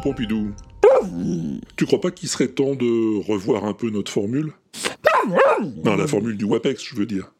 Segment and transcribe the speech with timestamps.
[0.00, 0.50] Pompidou
[1.76, 4.52] Tu crois pas qu'il serait temps de revoir un peu notre formule?
[5.84, 7.32] Non, la formule du WAPEX, je veux dire.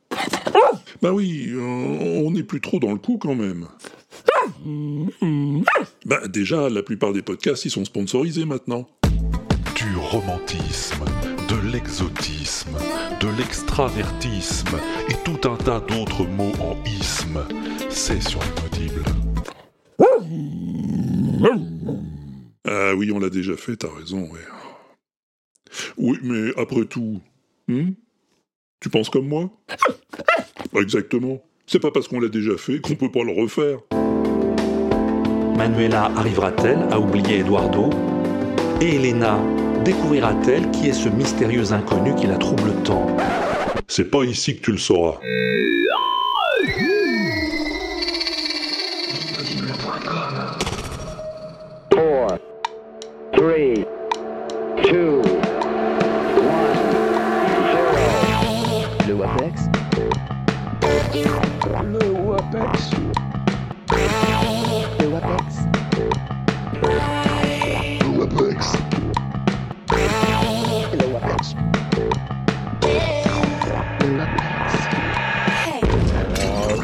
[1.01, 3.67] Bah oui, euh, on n'est plus trop dans le coup quand même.
[6.07, 8.89] Bah déjà, la plupart des podcasts, ils sont sponsorisés maintenant.
[9.75, 11.05] Du romantisme,
[11.49, 12.77] de l'exotisme,
[13.21, 14.77] de l'extravertisme
[15.09, 17.41] et tout un tas d'autres mots en isme.
[17.89, 18.39] C'est sur.
[22.69, 24.41] Ah oui, on l'a déjà fait, t'as raison, ouais.
[25.97, 27.21] Oui, mais après tout,
[27.69, 27.91] hmm?
[28.81, 29.51] Tu penses comme moi?
[30.77, 31.43] Exactement.
[31.67, 33.79] C'est pas parce qu'on l'a déjà fait qu'on peut pas le refaire.
[35.57, 37.91] Manuela arrivera-t-elle à oublier Eduardo?
[38.81, 39.39] Et Elena
[39.85, 43.17] découvrira-t-elle qui est ce mystérieux inconnu qui la trouble tant?
[43.87, 45.21] C'est pas ici que tu le sauras.
[53.43, 53.75] Three,
[54.85, 55.21] two,
[56.47, 56.77] one,
[57.73, 58.31] zero.
[59.09, 59.55] Le WAPEX
[61.83, 62.95] Le WAPEX
[65.01, 65.49] Le WAPEX
[68.01, 68.69] Le WAPEX.
[70.93, 71.43] Le WAPEX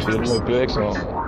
[0.09, 1.28] Le WAPEX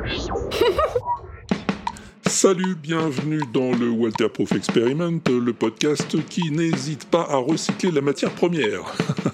[2.43, 8.01] Salut, bienvenue dans le Walter Proof Experiment, le podcast qui n'hésite pas à recycler la
[8.01, 8.81] matière première.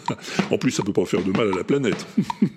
[0.51, 2.05] en plus, ça peut pas faire de mal à la planète.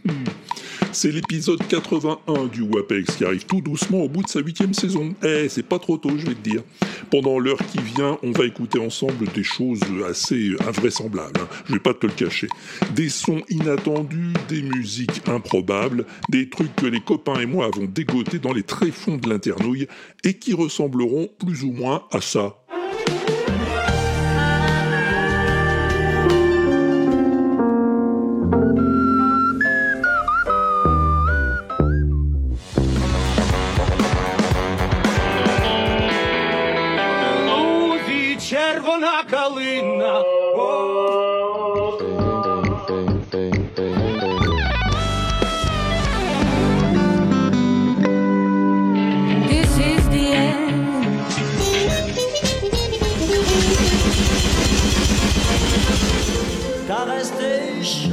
[0.91, 5.13] C'est l'épisode 81 du WAPEX qui arrive tout doucement au bout de sa huitième saison.
[5.23, 6.63] Eh, c'est pas trop tôt, je vais te dire.
[7.11, 11.41] Pendant l'heure qui vient, on va écouter ensemble des choses assez invraisemblables.
[11.41, 11.47] hein.
[11.65, 12.47] Je vais pas te le cacher.
[12.95, 18.39] Des sons inattendus, des musiques improbables, des trucs que les copains et moi avons dégotés
[18.39, 19.87] dans les tréfonds de l'internouille
[20.23, 22.57] et qui ressembleront plus ou moins à ça.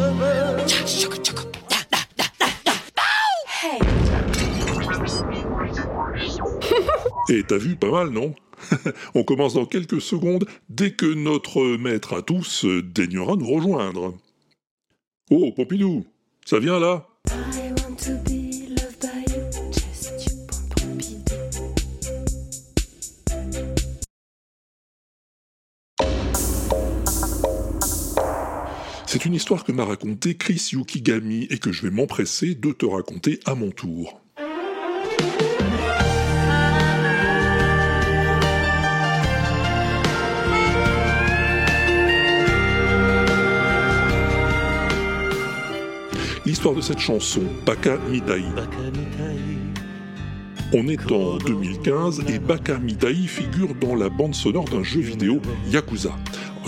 [7.28, 8.34] Et t'as vu, pas mal, non?
[9.14, 14.14] On commence dans quelques secondes dès que notre maître à tous euh, daignera nous rejoindre.
[15.30, 16.04] Oh, Pompidou,
[16.44, 17.06] ça vient là?
[29.26, 33.40] Une histoire que m'a racontée Chris Yukigami et que je vais m'empresser de te raconter
[33.44, 34.20] à mon tour.
[46.44, 48.44] L'histoire de cette chanson, Baka Midai.
[50.72, 55.40] On est en 2015 et Baka Midai figure dans la bande sonore d'un jeu vidéo
[55.68, 56.12] Yakuza.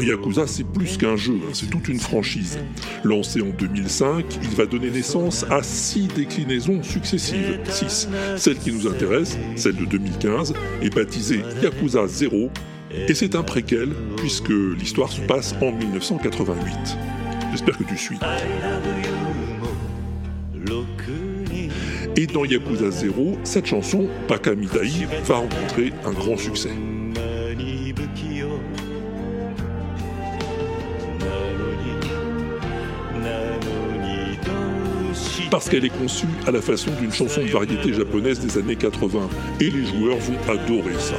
[0.03, 2.59] Yakuza, c'est plus qu'un jeu, hein, c'est toute une franchise.
[3.05, 7.61] Lancé en 2005, il va donner naissance à six déclinaisons successives.
[7.69, 8.09] Six.
[8.37, 12.51] Celle qui nous intéresse, celle de 2015, est baptisée Yakuza 0
[13.09, 16.75] et c'est un préquel puisque l'histoire se passe en 1988.
[17.53, 18.19] J'espère que tu suis.
[22.17, 26.71] Et dans Yakuza 0, cette chanson, Baka Midai, va rencontrer un grand succès.
[35.50, 39.29] Parce qu'elle est conçue à la façon d'une chanson de variété japonaise des années 80.
[39.61, 41.17] Et les joueurs vont adorer ça.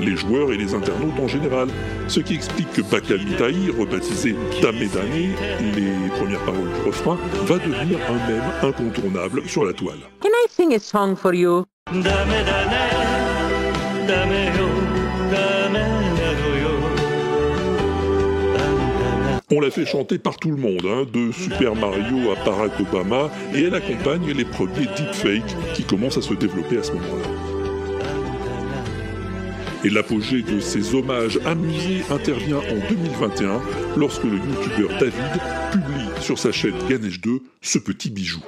[0.00, 1.68] Les joueurs et les internautes en général.
[2.08, 5.34] Ce qui explique que Baka Midai, rebaptisé Damedane,
[5.76, 10.00] les premières paroles du refrain, va devenir un mème incontournable sur la toile.
[10.20, 11.64] Can I sing a song for you?
[19.52, 23.32] On l'a fait chanter par tout le monde, hein, de Super Mario à Barack Obama,
[23.52, 27.26] et elle accompagne les premiers deepfakes qui commencent à se développer à ce moment-là.
[29.82, 33.60] Et l'apogée de ces hommages amusés intervient en 2021
[33.96, 35.40] lorsque le youtubeur David
[35.72, 38.44] publie sur sa chaîne Ganesh 2 ce petit bijou.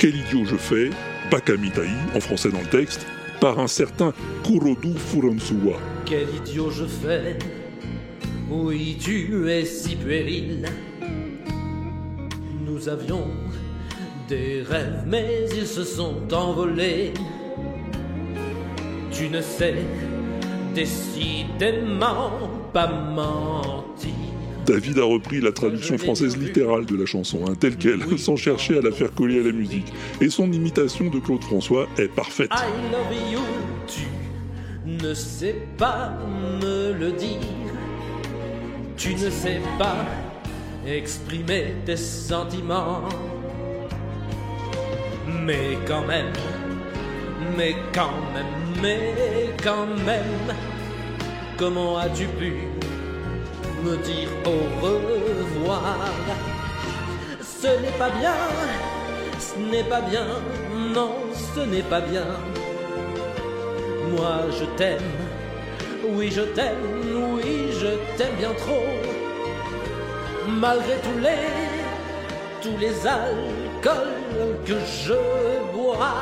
[0.00, 0.90] Quel idiot je fais?
[1.30, 1.86] Bakamitai,
[2.16, 3.06] en français dans le texte,
[3.40, 4.12] par un certain
[4.44, 5.78] Kurodu Furansuwa.
[6.04, 7.38] Quel idiot je fais?
[8.50, 10.66] Oui, tu es si puéril.
[12.66, 13.26] Nous avions
[14.28, 17.12] des rêves, mais ils se sont envolés.
[19.10, 19.76] Tu ne sais
[20.74, 22.32] décidément
[22.72, 24.29] pas mentir.
[24.70, 28.78] David a repris la traduction française littérale de la chanson, hein, telle qu'elle, sans chercher
[28.78, 29.92] à la faire coller à la musique.
[30.20, 32.52] Et son imitation de Claude François est parfaite.
[32.52, 33.40] I love you,
[33.88, 34.06] tu
[35.04, 36.16] ne sais pas
[36.62, 37.40] me le dire.
[38.96, 40.06] Tu ne sais pas
[40.86, 43.02] exprimer tes sentiments.
[45.44, 46.32] Mais quand même,
[47.58, 50.54] mais quand même, mais quand même,
[51.58, 52.69] comment as-tu pu
[53.82, 55.96] me dire au revoir
[57.42, 58.34] Ce n'est pas bien,
[59.38, 60.26] ce n'est pas bien,
[60.94, 61.12] non,
[61.54, 62.26] ce n'est pas bien.
[64.10, 65.12] Moi je t'aime,
[66.14, 66.86] oui je t'aime,
[67.34, 68.86] oui je t'aime bien trop.
[70.48, 71.46] Malgré tous les,
[72.62, 75.14] tous les alcools que je
[75.72, 76.16] bois,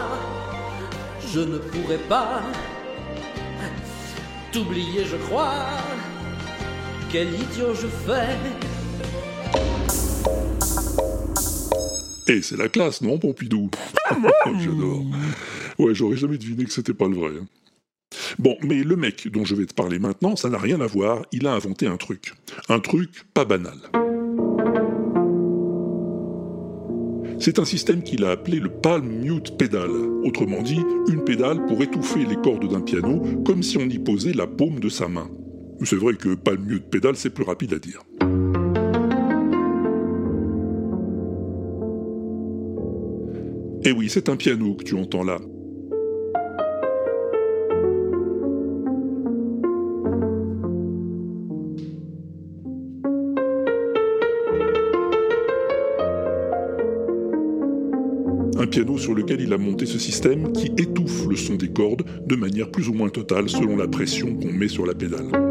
[1.32, 2.43] je ne pourrais pas
[4.52, 5.66] t'oublier, je crois.
[7.10, 8.37] Quel idiot je fais.
[12.32, 13.70] Et c'est la classe, non, Pompidou?
[14.60, 15.02] J'adore.
[15.78, 17.31] Ouais, j'aurais jamais deviné que c'était pas le vrai.
[17.40, 17.46] hein.
[18.38, 21.22] Bon, mais le mec dont je vais te parler maintenant, ça n'a rien à voir,
[21.32, 22.34] il a inventé un truc.
[22.69, 23.78] Un truc pas banal.
[27.40, 29.90] C'est un système qu'il a appelé le Palm Mute Pedal.
[30.25, 34.32] Autrement dit, une pédale pour étouffer les cordes d'un piano comme si on y posait
[34.32, 35.31] la paume de sa main.
[35.84, 38.02] C'est vrai que Palm Mute Pedal, c'est plus rapide à dire.
[43.84, 45.38] Et oui, c'est un piano que tu entends là.
[58.58, 62.04] Un piano sur lequel il a monté ce système qui étouffe le son des cordes
[62.26, 65.47] de manière plus ou moins totale selon la pression qu'on met sur la pédale.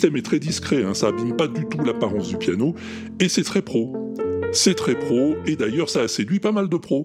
[0.00, 2.74] Système est très discret, hein, ça abîme pas du tout l'apparence du piano,
[3.18, 3.92] et c'est très pro.
[4.50, 7.04] C'est très pro, et d'ailleurs ça a séduit pas mal de pros.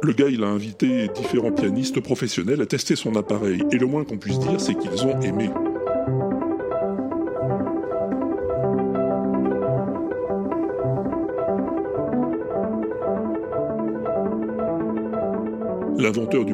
[0.00, 4.04] Le gars, il a invité différents pianistes professionnels à tester son appareil, et le moins
[4.04, 5.50] qu'on puisse dire, c'est qu'ils ont aimé.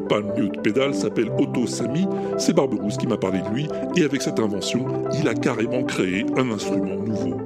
[0.09, 2.07] Du Palm Mute Pedal s'appelle Otto Sami,
[2.39, 4.87] c'est Barberousse qui m'a parlé de lui, et avec cette invention,
[5.21, 7.37] il a carrément créé un instrument nouveau.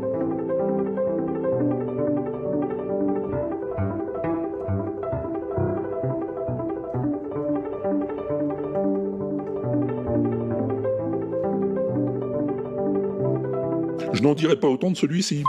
[14.13, 15.43] Je n'en dirai pas autant de celui-ci.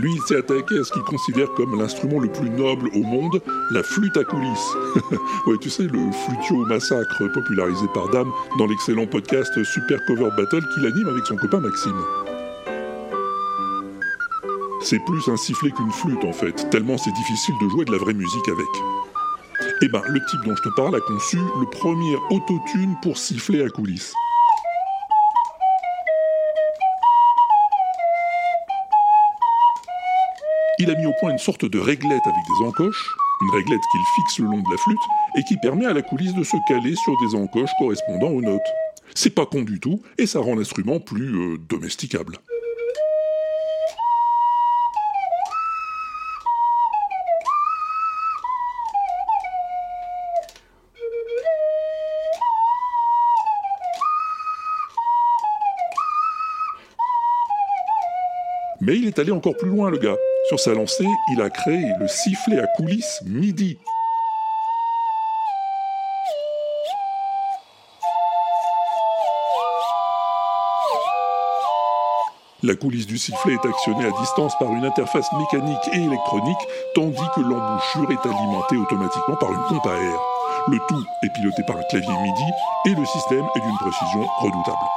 [0.00, 3.42] Lui, il s'est attaqué à ce qu'il considère comme l'instrument le plus noble au monde,
[3.70, 4.74] la flûte à coulisses.
[5.46, 10.66] ouais, tu sais, le flutio massacre popularisé par Dame dans l'excellent podcast Super Cover Battle
[10.72, 12.00] qu'il anime avec son copain Maxime.
[14.80, 17.98] C'est plus un sifflet qu'une flûte en fait, tellement c'est difficile de jouer de la
[17.98, 19.70] vraie musique avec.
[19.82, 23.62] Eh ben, le type dont je te parle a conçu le premier autotune pour siffler
[23.62, 24.14] à coulisses.
[30.82, 34.00] Il a mis au point une sorte de réglette avec des encoches, une réglette qu'il
[34.16, 34.98] fixe le long de la flûte
[35.36, 38.62] et qui permet à la coulisse de se caler sur des encoches correspondant aux notes.
[39.14, 42.38] C'est pas con du tout et ça rend l'instrument plus euh, domesticable.
[58.80, 60.16] Mais il est allé encore plus loin, le gars.
[60.50, 63.78] Sur sa lancée, il a créé le sifflet à coulisses MIDI.
[72.64, 76.58] La coulisse du sifflet est actionnée à distance par une interface mécanique et électronique,
[76.96, 80.20] tandis que l'embouchure est alimentée automatiquement par une pompe à air.
[80.66, 82.50] Le tout est piloté par un clavier MIDI
[82.86, 84.88] et le système est d'une précision redoutable.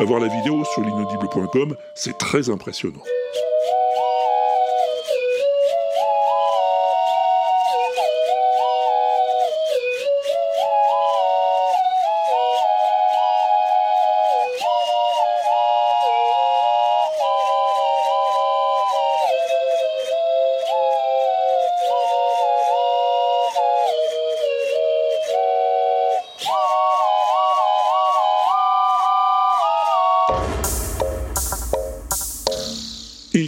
[0.00, 3.02] À voir la vidéo sur l'inaudible.com, c'est très impressionnant.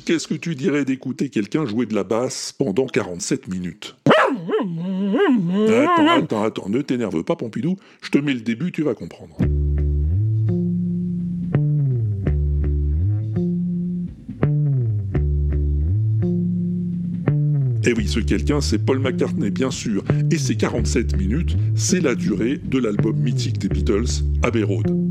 [0.08, 6.44] Qu'est-ce que tu dirais d'écouter quelqu'un jouer de la basse pendant 47 minutes Attends, attends,
[6.44, 9.36] attends, ne t'énerve pas, Pompidou, je te mets le début, tu vas comprendre.
[17.84, 22.14] Et oui, ce quelqu'un, c'est Paul McCartney, bien sûr, et ces 47 minutes, c'est la
[22.14, 25.07] durée de l'album mythique des Beatles, Abbey Road.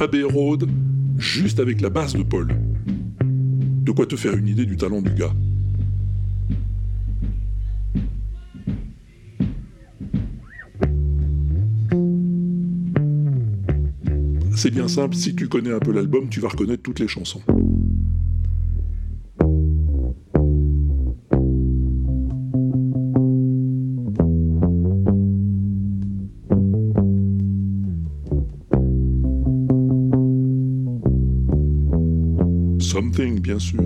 [0.00, 0.66] Abbey Road,
[1.18, 2.48] juste avec la basse de Paul.
[3.22, 5.34] De quoi te faire une idée du talent du gars.
[14.56, 17.42] C'est bien simple, si tu connais un peu l'album, tu vas reconnaître toutes les chansons.
[33.20, 33.78] Bien sûr.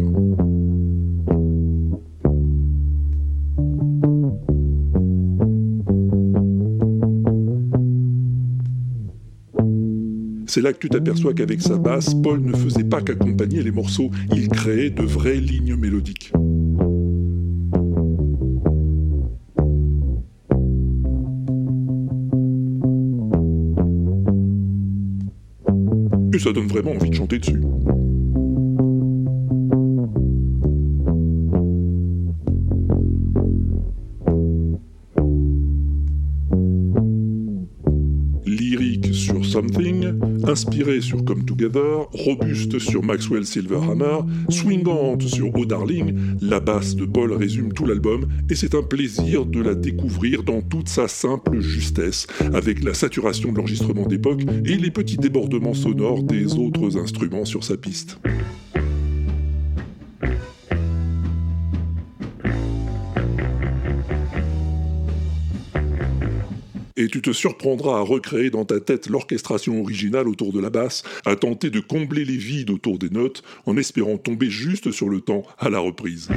[10.47, 14.09] C'est là que tu t'aperçois qu'avec sa basse, Paul ne faisait pas qu'accompagner les morceaux,
[14.33, 16.33] il créait de vraies lignes mélodiques.
[26.33, 27.63] Et ça donne vraiment envie de chanter dessus.
[40.55, 46.95] Something, inspiré sur Come Together, robuste sur Maxwell Silverhammer, swingante sur Oh Darling, la basse
[46.95, 51.09] de Paul résume tout l'album et c'est un plaisir de la découvrir dans toute sa
[51.09, 56.99] simple justesse, avec la saturation de l'enregistrement d'époque et les petits débordements sonores des autres
[56.99, 58.19] instruments sur sa piste.
[67.14, 71.37] Tu te surprendras à recréer dans ta tête l'orchestration originale autour de la basse, à
[71.37, 75.44] tenter de combler les vides autour des notes en espérant tomber juste sur le temps
[75.61, 76.28] à la reprise.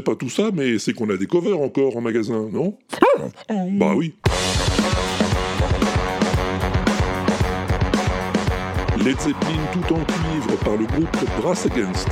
[0.00, 2.74] C'est pas tout ça, mais c'est qu'on a des covers encore en magasin, non?
[3.72, 4.14] Bah oui.
[9.04, 12.08] Led Zeppelin tout en cuivre par le groupe Brass Against.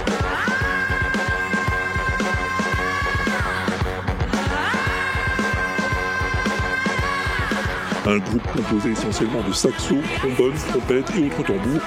[8.05, 11.81] Un groupe composé essentiellement de saxo, trombone, trompette et autres tambours,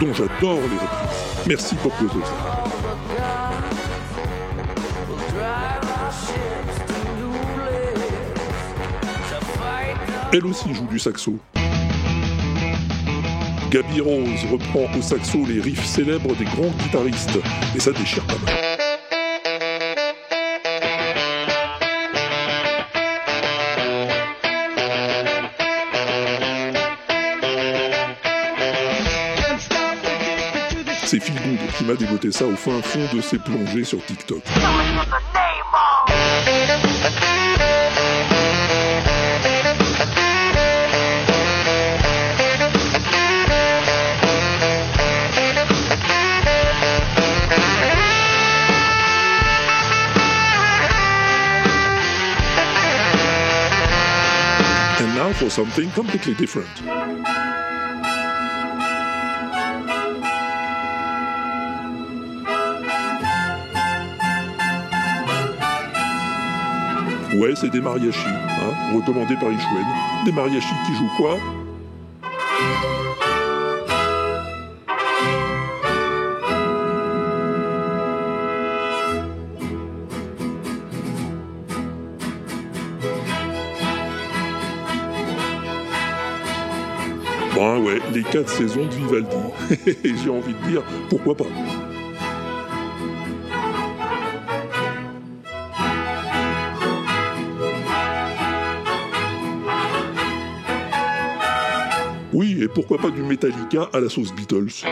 [0.00, 1.46] dont j'adore les reprises.
[1.48, 2.57] Merci pour causer ça.
[10.30, 11.38] Elle aussi joue du saxo.
[13.70, 17.38] Gaby Rose reprend au saxo les riffs célèbres des grands guitaristes,
[17.74, 18.54] et ça déchire pas mal.
[31.06, 34.42] C'est Phil Good qui m'a dégoté ça au fin fond de ses plongées sur TikTok.
[55.48, 56.66] For something completely different.
[67.34, 69.86] Ouais, c'est des mariachis, hein, recommandés par Ishwen.
[70.24, 71.38] Des mariachis qui jouent quoi?
[87.58, 89.36] Ben ouais, les quatre saisons de Vivaldi.
[90.04, 91.44] Et j'ai envie de dire, pourquoi pas
[102.32, 104.84] Oui, et pourquoi pas du Metallica à la sauce Beatles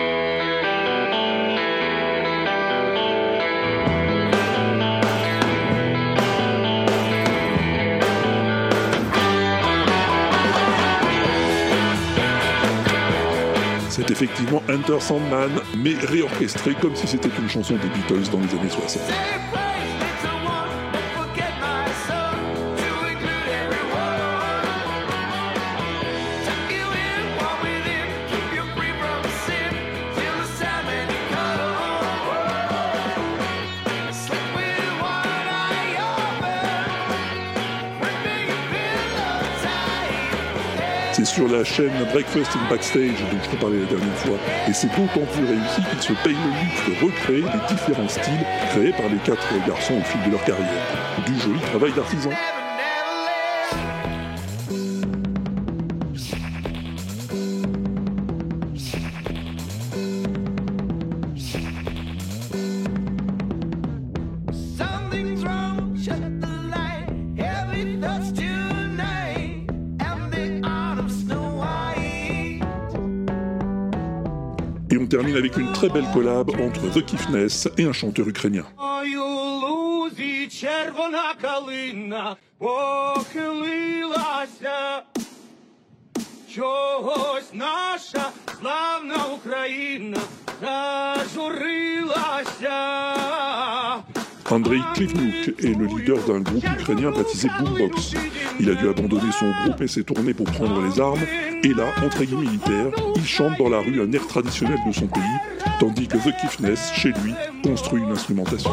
[14.06, 18.60] C'est effectivement Enter Sandman, mais réorchestré comme si c'était une chanson des Beatles dans les
[18.60, 19.02] années 60.
[41.48, 44.36] La chaîne Breakfast in Backstage dont je te parlais la dernière fois,
[44.68, 48.46] et c'est d'autant plus réussi qu'il se paye le luxe de recréer les différents styles
[48.70, 50.82] créés par les quatre garçons au fil de leur carrière.
[51.26, 52.30] Du joli travail d'artisan.
[75.75, 78.65] très belle collab entre The Kiffness et un chanteur ukrainien.
[78.77, 79.25] Ой, у
[79.62, 84.01] лузі червона калина похилилася.
[86.56, 90.19] Чогось наша славна Україна
[90.62, 91.91] зажурилася.
[94.57, 98.14] Andrei Klivnuk est le leader d'un groupe ukrainien baptisé Boombox.
[98.59, 101.21] Il a dû abandonner son groupe et s'est tourné pour prendre les armes.
[101.62, 105.09] Et là, en treillis militaire, il chante dans la rue un air traditionnel de son
[105.09, 105.23] pays,
[105.79, 108.71] tandis que The Kiffness, chez lui, construit une instrumentation.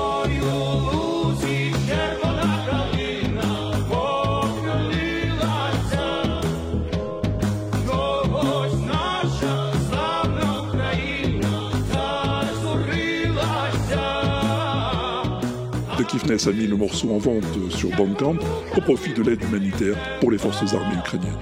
[16.03, 18.35] de a mis le morceau en vente sur Bandcamp
[18.75, 21.39] au profit de l'aide humanitaire pour les forces armées ukrainiennes.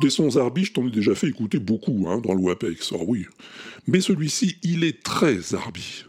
[0.00, 3.04] Des sons arbi, je t'en ai déjà fait écouter beaucoup hein, dans le WAPEX, oh
[3.06, 3.24] oui.
[3.86, 6.04] Mais celui-ci, il est très arbi.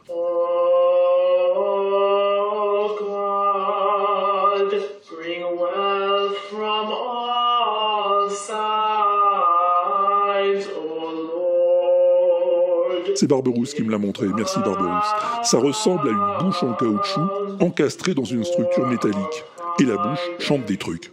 [13.15, 15.06] C'est Barberousse qui me l'a montré, merci Barberousse.
[15.43, 17.21] Ça ressemble à une bouche en caoutchouc,
[17.62, 19.43] encastrée dans une structure métallique.
[19.80, 21.12] Et la bouche chante des trucs.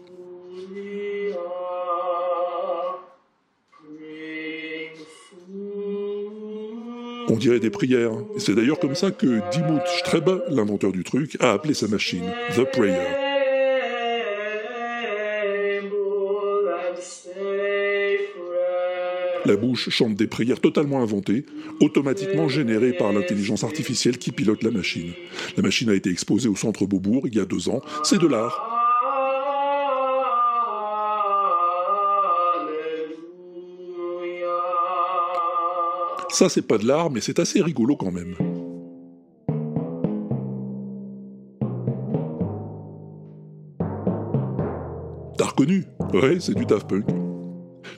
[7.28, 8.12] On dirait des prières.
[8.36, 12.24] C'est d'ailleurs comme ça que Dimut Strebe, l'inventeur du truc, a appelé sa machine
[12.56, 13.21] The Prayer.
[19.44, 21.44] La bouche chante des prières totalement inventées,
[21.80, 25.12] automatiquement générées par l'intelligence artificielle qui pilote la machine.
[25.56, 27.80] La machine a été exposée au centre Beaubourg il y a deux ans.
[28.04, 28.68] C'est de l'art.
[36.28, 38.36] Ça, c'est pas de l'art, mais c'est assez rigolo quand même.
[45.36, 45.84] T'as reconnu?
[46.14, 47.21] Ouais, c'est du Daft Punk.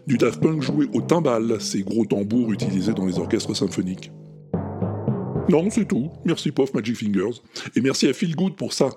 [0.07, 4.13] Du Daft Punk joué au timbal, ces gros tambours utilisés dans les orchestres symphoniques.
[5.49, 6.11] Non, c'est tout.
[6.25, 7.41] Merci Pof Magic Fingers.
[7.75, 8.91] Et merci à Phil Good pour ça.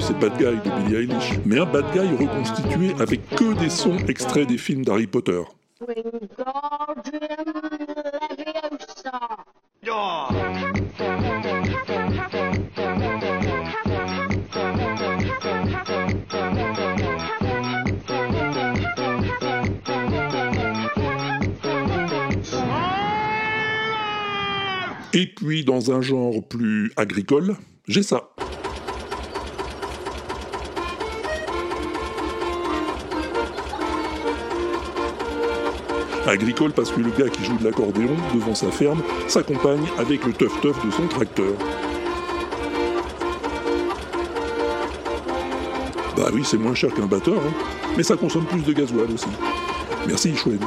[0.00, 3.98] C'est Bad Guy de Billie Eilish, mais un Bad Guy reconstitué avec que des sons
[4.08, 5.42] extraits des films d'Harry Potter.
[25.14, 27.56] Et puis, dans un genre plus agricole,
[27.88, 28.30] j'ai ça.
[36.28, 40.32] Agricole parce que le gars qui joue de l'accordéon devant sa ferme s'accompagne avec le
[40.32, 41.52] teuf-teuf de son tracteur.
[46.16, 47.52] Bah oui, c'est moins cher qu'un batteur, hein.
[47.96, 49.28] mais ça consomme plus de gasoil aussi.
[50.06, 50.60] Merci, chouette.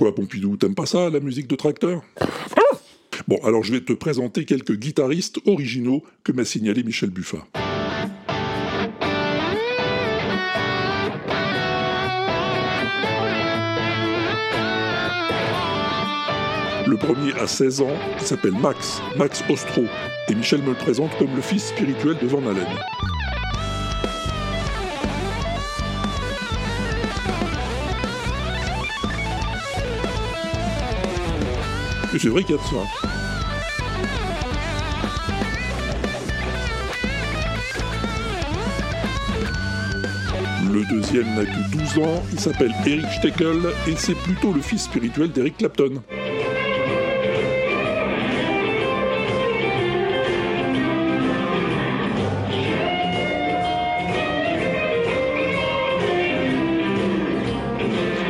[0.00, 2.00] Quoi, Pompidou T'aimes pas ça, la musique de tracteur?
[3.30, 7.46] Bon, alors je vais te présenter quelques guitaristes originaux que m'a signalé Michel Buffat.
[16.88, 19.84] Le premier a 16 ans, s'appelle Max, Max Ostro,
[20.28, 22.66] et Michel me le présente comme le fils spirituel de Van Halen.
[32.18, 33.19] C'est vrai qu'il y a de ça.
[40.72, 43.56] Le deuxième n'a que 12 ans, il s'appelle Eric Steckel
[43.88, 46.00] et c'est plutôt le fils spirituel d'Eric Clapton.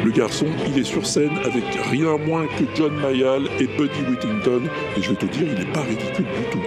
[0.02, 4.62] Le garçon, il est sur scène avec rien moins que John Mayall et Buddy Whittington,
[4.96, 6.62] et je vais te dire, il n'est pas ridicule du tout.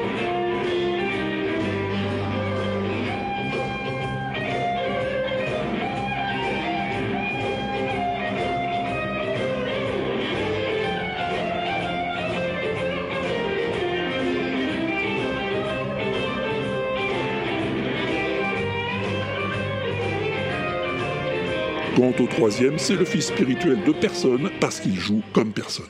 [22.03, 25.85] Au troisième, c'est le fils spirituel de personne parce qu'il joue comme personne.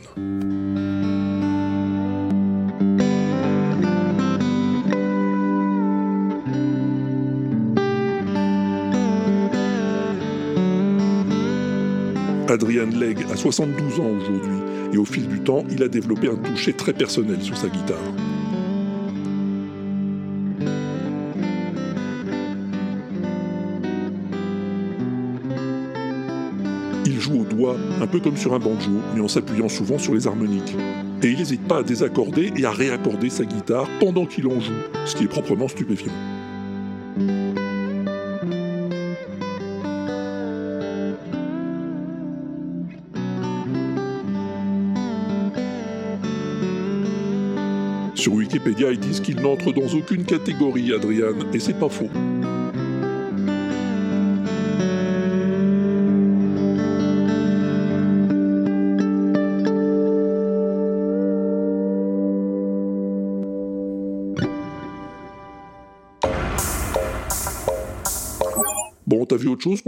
[12.47, 16.36] Adrian Legg a 72 ans aujourd'hui et au fil du temps, il a développé un
[16.36, 17.97] toucher très personnel sur sa guitare.
[27.71, 30.76] Un peu comme sur un banjo, mais en s'appuyant souvent sur les harmoniques.
[31.21, 34.73] Et il n'hésite pas à désaccorder et à réaccorder sa guitare pendant qu'il en joue,
[35.06, 36.12] ce qui est proprement stupéfiant.
[48.15, 52.10] Sur Wikipédia, ils disent qu'il n'entre dans aucune catégorie, Adrian, et c'est pas faux.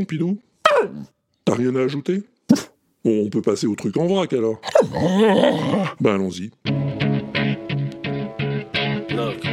[0.05, 0.37] Pompidou
[1.45, 2.23] T'as rien à ajouter
[3.07, 4.59] on peut passer au truc en vrac alors.
[5.99, 6.49] Ben allons-y.
[9.11, 9.45] Look,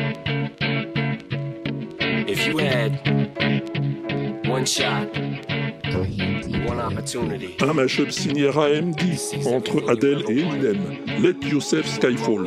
[2.27, 2.93] if you had
[4.49, 5.07] one shot,
[6.67, 9.01] one opportunity, Un mashup signé AMD
[9.47, 10.79] entre Adele et Eminem.
[11.21, 12.47] Let Yourself Skyfall.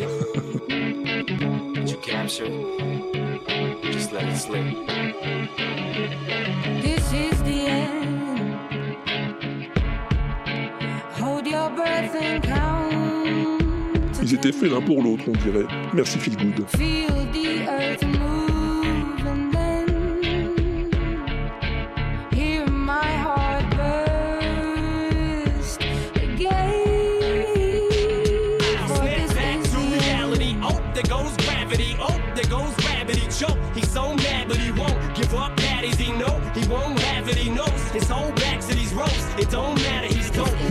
[14.48, 15.66] été faits l'un pour l'autre, on dirait.
[15.94, 16.66] Merci Feel Good.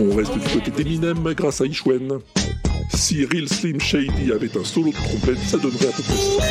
[0.01, 2.19] On reste du côté d'Eminem grâce à Ishwen.
[3.07, 6.43] Si Real Slim Shady avait un solo de trompette, ça donnerait à peu près ça.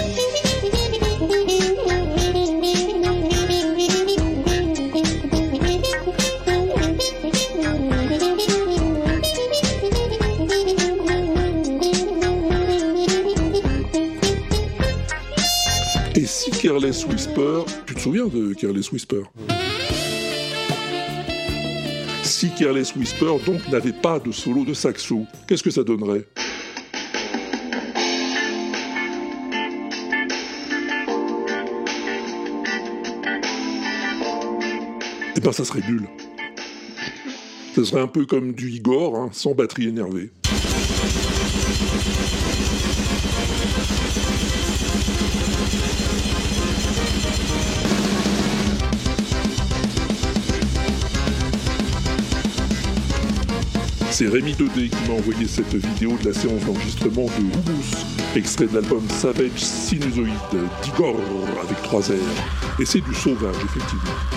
[16.15, 19.23] Et si Careless Whisper, tu te souviens de Careless Whisper?
[22.23, 26.25] Si Careless Whisper donc n'avait pas de solo de saxo, qu'est-ce que ça donnerait?
[35.45, 36.09] Eh ben ça serait nul.
[37.75, 40.31] Ça serait un peu comme du Igor, hein, sans batterie énervée.
[54.11, 58.67] C'est Rémi 2D qui m'a envoyé cette vidéo de la séance d'enregistrement de Humus, extrait
[58.67, 60.25] de l'album Savage Sinusoid
[60.83, 61.17] d'Igor
[61.63, 62.81] avec trois R.
[62.81, 64.34] Et c'est du sauvage, effectivement.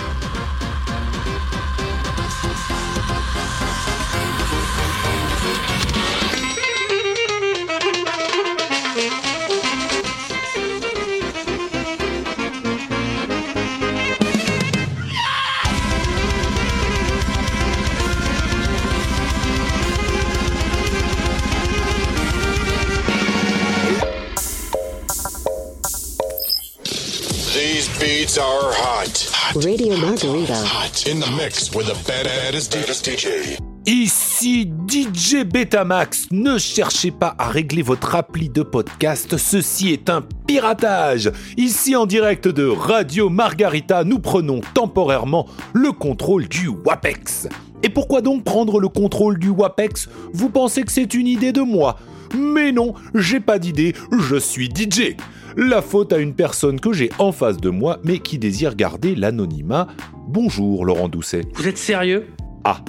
[28.36, 29.30] Hot.
[29.54, 30.52] Radio Margarita.
[30.52, 31.08] Hot.
[31.10, 33.56] In the mix with the baddest DJ.
[33.86, 40.20] Ici DJ Betamax, ne cherchez pas à régler votre appli de podcast, ceci est un
[40.46, 41.32] piratage.
[41.56, 47.48] Ici en direct de Radio Margarita, nous prenons temporairement le contrôle du WAPEX.
[47.82, 50.10] Et pourquoi donc prendre le contrôle du WAPEX?
[50.34, 51.96] Vous pensez que c'est une idée de moi?
[52.36, 55.16] Mais non, j'ai pas d'idée, je suis DJ.
[55.60, 59.16] La faute à une personne que j'ai en face de moi, mais qui désire garder
[59.16, 59.88] l'anonymat.
[60.28, 61.40] Bonjour Laurent Doucet.
[61.54, 62.28] Vous êtes sérieux?
[62.62, 62.80] Ah,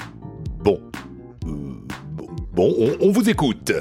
[0.60, 0.80] bon.
[1.48, 1.50] Euh,
[2.54, 3.72] bon, on, on vous écoute.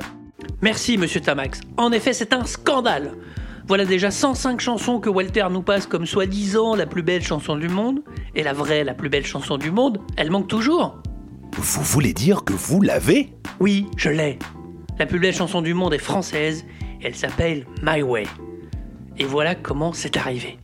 [0.62, 1.60] Merci, monsieur Tamax.
[1.76, 3.12] En effet, c'est un scandale.
[3.66, 7.68] Voilà déjà 105 chansons que Walter nous passe comme soi-disant la plus belle chanson du
[7.68, 8.00] monde.
[8.34, 10.96] Et la vraie, la plus belle chanson du monde, elle manque toujours.
[11.58, 13.34] Vous voulez dire que vous l'avez?
[13.60, 14.38] Oui, je l'ai.
[14.98, 16.64] La plus belle chanson du monde est française
[17.02, 18.24] et elle s'appelle My Way.
[19.18, 20.58] Et voilà comment c'est arrivé.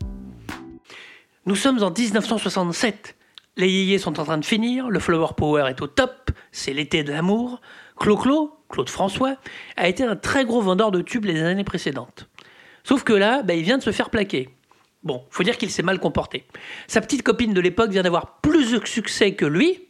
[1.45, 3.17] Nous sommes en 1967.
[3.57, 7.05] Les yéyés sont en train de finir, le flower power est au top, c'est l'été
[7.05, 7.61] de l'amour.
[7.97, 9.37] Clo-Clo, Claude François,
[9.77, 12.29] a été un très gros vendeur de tubes les années précédentes.
[12.83, 14.49] Sauf que là, bah, il vient de se faire plaquer.
[15.05, 16.45] Bon, faut dire qu'il s'est mal comporté.
[16.89, 19.89] Sa petite copine de l'époque vient d'avoir plus de succès que lui,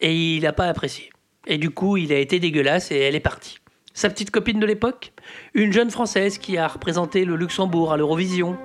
[0.00, 1.10] et il n'a pas apprécié.
[1.46, 3.58] Et du coup, il a été dégueulasse et elle est partie.
[3.92, 5.12] Sa petite copine de l'époque
[5.54, 8.56] Une jeune Française qui a représenté le Luxembourg à l'Eurovision.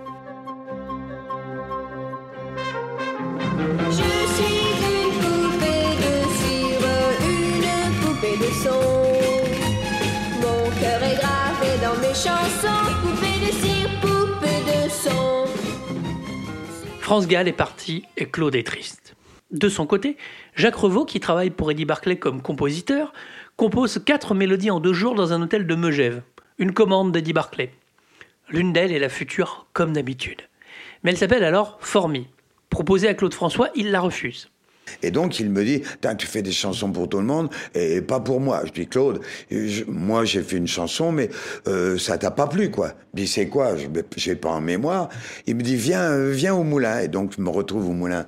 [16.99, 19.15] France Gall est partie et Claude est triste.
[19.51, 20.17] De son côté,
[20.55, 23.13] Jacques Revaux, qui travaille pour Eddie Barclay comme compositeur,
[23.57, 26.21] compose quatre mélodies en deux jours dans un hôtel de Megève.
[26.57, 27.71] Une commande d'Eddie Barclay.
[28.49, 30.41] L'une d'elles est la future comme d'habitude.
[31.03, 32.27] Mais elle s'appelle alors Formi.
[32.69, 34.49] Proposée à Claude François, il la refuse.
[35.01, 35.81] Et donc il me dit,
[36.17, 38.61] tu fais des chansons pour tout le monde et pas pour moi.
[38.65, 39.21] Je dis Claude,
[39.87, 41.29] moi j'ai fait une chanson, mais
[41.67, 42.89] euh, ça t'a pas plu quoi.
[43.13, 43.75] Je dis c'est quoi?
[44.15, 45.09] J'ai pas en mémoire.
[45.47, 46.99] Il me dit viens, viens au moulin.
[46.99, 48.25] Et donc je me retrouve au moulin.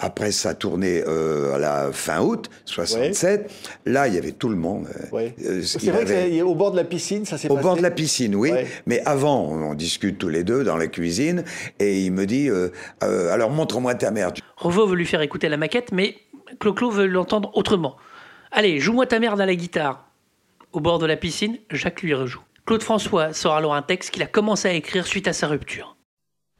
[0.00, 3.50] Après sa tournée euh, à la fin août 67,
[3.86, 4.86] là il y avait tout le monde.
[5.14, 7.62] Euh, euh, C'est vrai avait- au bord de la piscine, ça s'est au passé.
[7.62, 8.50] bord de la piscine, oui.
[8.50, 8.66] Ouais.
[8.86, 11.44] Mais avant, on on discute tous les deux dans la cuisine,
[11.78, 12.68] et il me dit euh,
[13.02, 14.32] euh, alors montre-moi ta mère.
[14.56, 16.16] Revaux veut lui faire écouter la maquette, mais
[16.60, 17.96] Clo-Clo veut l'entendre autrement.
[18.50, 20.08] Allez, joue-moi ta merde à la guitare.
[20.72, 22.42] Au bord de la piscine, Jacques lui rejoue.
[22.66, 25.96] Claude François sort alors un texte qu'il a commencé à écrire suite à sa rupture.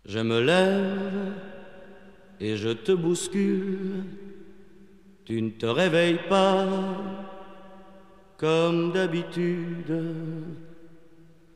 [0.07, 1.33] Je me lève
[2.40, 4.05] et je te bouscule.
[5.25, 6.66] Tu ne te réveilles pas
[8.37, 10.14] comme d'habitude.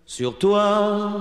[0.07, 1.13] Sur toi,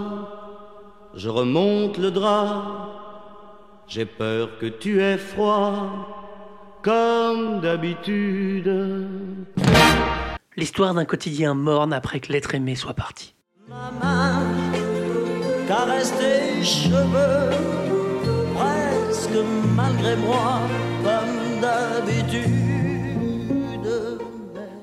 [1.13, 3.83] je remonte le drap.
[3.87, 6.17] J'ai peur que tu aies froid
[6.81, 8.71] comme d'habitude.
[10.55, 13.35] L'histoire d'un quotidien morne après que l'être aimé soit parti.
[13.67, 14.41] main
[15.67, 18.06] caresse tes cheveux,
[19.75, 20.61] malgré moi,
[21.03, 22.67] comme d'habitude.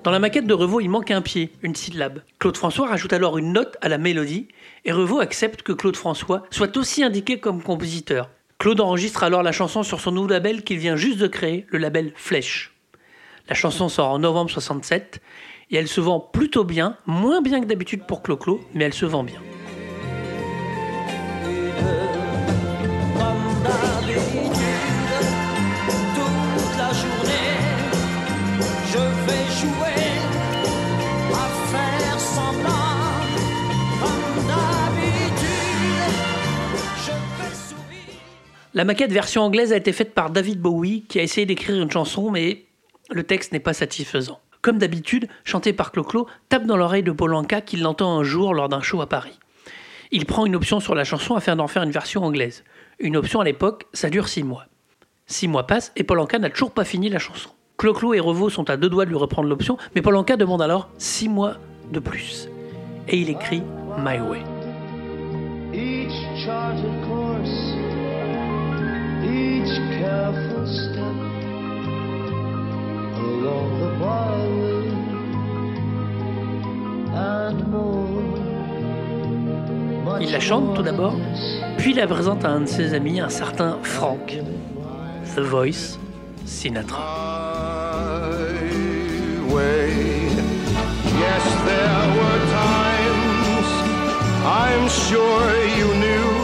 [0.05, 2.21] Dans la maquette de Revaux, il manque un pied, une syllabe.
[2.39, 4.49] Claude François rajoute alors une note à la mélodie
[4.85, 8.29] et Revaux accepte que Claude François soit aussi indiqué comme compositeur.
[8.59, 11.79] Claude enregistre alors la chanson sur son nouveau label qu'il vient juste de créer, le
[11.79, 12.75] label Flèche.
[13.49, 15.21] La chanson sort en novembre 67
[15.71, 19.07] et elle se vend plutôt bien, moins bien que d'habitude pour Clo-Clo, mais elle se
[19.07, 19.41] vend bien.
[38.77, 41.91] La maquette version anglaise a été faite par David Bowie qui a essayé d'écrire une
[41.91, 42.65] chanson mais
[43.09, 44.41] le texte n'est pas satisfaisant.
[44.63, 48.69] Comme d'habitude, chanté par Clo-Clo, tape dans l'oreille de Polanka qu'il l'entend un jour lors
[48.69, 49.39] d'un show à Paris.
[50.11, 52.65] Il prend une option sur la chanson afin d'en faire une version anglaise.
[52.99, 54.67] Une option à l'époque, ça dure six mois.
[55.27, 57.51] Six mois passent et Polanka n'a toujours pas fini la chanson.
[57.77, 60.89] Clo-Clo et Revaux sont à deux doigts de lui reprendre l'option, mais Polanka demande alors
[60.99, 61.59] six mois
[61.93, 62.49] de plus.
[63.07, 63.63] Et il écrit
[63.99, 64.43] My Way.
[69.25, 71.17] Each careful step
[73.17, 74.89] along the byway,
[77.15, 78.05] and more.
[80.21, 81.17] Il la chante tout d'abord,
[81.79, 84.39] puis la présente à un de ses amis, un certain Frank.
[85.35, 85.99] The Voice,
[86.47, 87.25] Sinatra.
[91.19, 93.69] Yes, there were times
[94.45, 95.47] I'm sure
[95.79, 96.44] you knew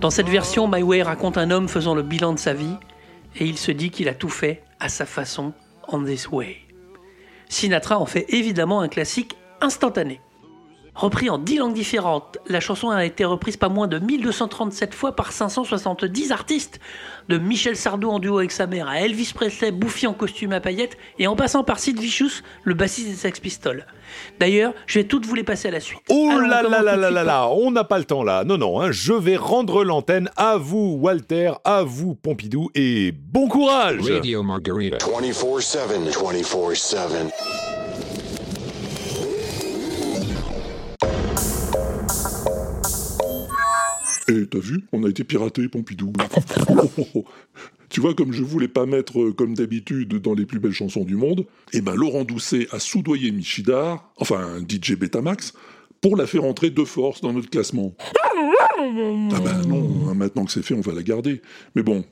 [0.00, 2.76] Dans cette version, My Way raconte un homme faisant le bilan de sa vie
[3.34, 5.54] et il se dit qu'il a tout fait à sa façon,
[5.88, 6.58] on this way.
[7.48, 10.20] Sinatra en fait évidemment un classique instantané.
[10.96, 15.14] Repris en 10 langues différentes, la chanson a été reprise pas moins de 1237 fois
[15.14, 16.80] par 570 artistes,
[17.28, 20.60] de Michel Sardou en duo avec sa mère à Elvis Presley bouffi en costume à
[20.60, 23.84] paillettes et en passant par Sid Vicious, le bassiste des Sex Pistols.
[24.40, 26.00] D'ailleurs, je vais toutes vous les passer à la suite.
[26.08, 28.44] Oh Alors, là là là là là là, on n'a pas le temps là.
[28.44, 33.48] Non, non, hein, je vais rendre l'antenne à vous, Walter, à vous, Pompidou, et bon
[33.48, 34.96] courage Radio Margarita.
[34.96, 35.78] 24-7.
[36.10, 37.65] 24-7.
[44.28, 46.12] Eh, t'as vu On a été piraté, Pompidou.
[47.88, 51.04] Tu vois, comme je voulais pas mettre, euh, comme d'habitude, dans les plus belles chansons
[51.04, 55.54] du monde, eh ben Laurent Doucet a soudoyé Michidar, enfin DJ Betamax,
[56.00, 57.94] pour la faire entrer de force dans notre classement.
[58.00, 61.42] Ah ben non, hein, maintenant que c'est fait, on va la garder.
[61.76, 62.04] Mais bon,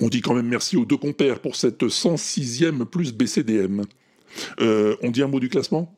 [0.00, 3.82] on dit quand même merci aux deux compères pour cette 106e plus BCDM.
[4.60, 5.96] Euh, on dit un mot du classement?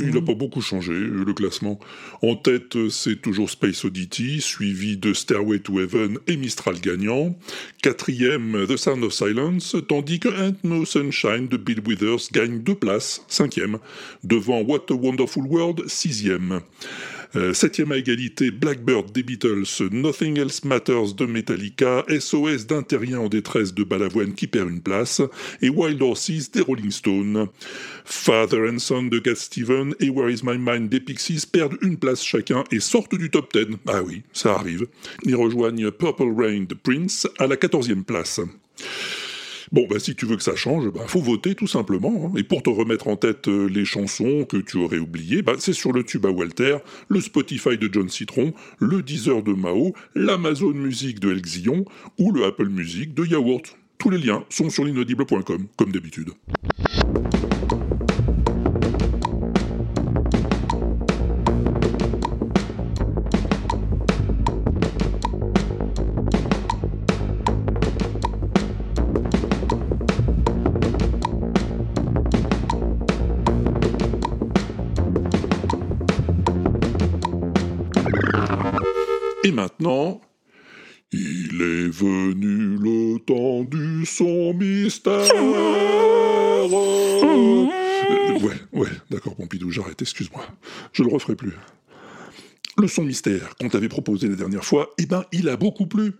[0.00, 1.78] Il n'a pas beaucoup changé, euh, le classement.
[2.22, 7.34] En tête, euh, c'est toujours Space Oddity, suivi de Stairway to Heaven et Mistral gagnant.
[7.82, 12.74] Quatrième, The Sound of Silence, tandis que Ain't No Sunshine de Bill Withers gagne deux
[12.74, 13.78] places, cinquième,
[14.24, 16.60] devant What a Wonderful World, sixième.
[17.36, 23.20] Euh, septième à égalité, Blackbird des Beatles, Nothing Else Matters de Metallica, SOS d'un terrien
[23.20, 25.20] en détresse de Balavoine qui perd une place,
[25.60, 27.48] et Wild Horses des Rolling Stones.
[28.04, 31.98] Father and Son de Cat Steven et Where Is My Mind des Pixies perdent une
[31.98, 33.76] place chacun et sortent du top 10.
[33.86, 34.86] Ah oui, ça arrive.
[35.24, 38.40] Ils rejoignent Purple Rain de Prince à la 14e place.
[39.72, 42.26] Bon, bah, si tu veux que ça change, bah, faut voter tout simplement.
[42.26, 42.38] hein.
[42.38, 45.72] Et pour te remettre en tête euh, les chansons que tu aurais oubliées, bah, c'est
[45.72, 50.72] sur le tube à Walter, le Spotify de John Citron, le Deezer de Mao, l'Amazon
[50.72, 51.84] Music de El Xion
[52.18, 53.76] ou le Apple Music de Yaourt.
[53.98, 56.30] Tous les liens sont sur l'inaudible.com, comme d'habitude.
[79.58, 80.20] Maintenant,
[81.10, 85.28] il est venu le temps du son mystère.
[85.34, 86.68] Euh,
[88.40, 90.44] ouais, ouais, d'accord, Pompidou, j'arrête, excuse-moi.
[90.92, 91.54] Je le referai plus.
[92.76, 96.12] Le son mystère qu'on t'avait proposé la dernière fois, eh ben, il a beaucoup plu.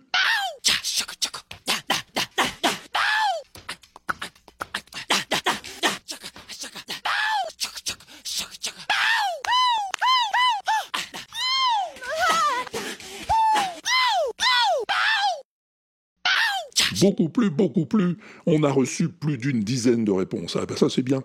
[17.01, 18.17] Beaucoup plus, beaucoup plus.
[18.45, 20.57] On a reçu plus d'une dizaine de réponses.
[20.59, 21.21] Ah ben ça c'est bien.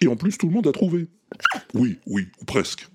[0.00, 1.08] Et en plus tout le monde a trouvé.
[1.74, 2.88] Oui, oui, ou presque.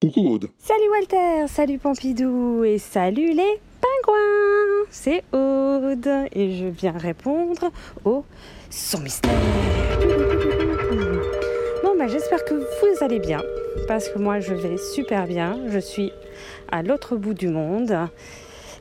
[0.00, 0.50] Coucou Aude.
[0.58, 4.86] Salut Walter, salut Pompidou et salut les pingouins.
[4.90, 7.70] C'est Aude et je viens répondre
[8.04, 8.24] au
[8.70, 9.32] son mystère.
[11.82, 13.42] Bon bah j'espère que vous allez bien
[13.88, 15.58] parce que moi je vais super bien.
[15.70, 16.12] Je suis
[16.70, 17.96] à l'autre bout du monde.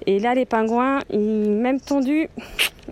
[0.06, 2.28] Et là les pingouins, ils même tendus,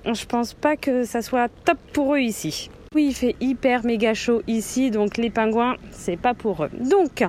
[0.06, 2.70] je pense pas que ça soit top pour eux ici.
[2.96, 6.70] Oui, il fait hyper méga chaud ici, donc les pingouins, c'est pas pour eux.
[6.80, 7.24] Donc,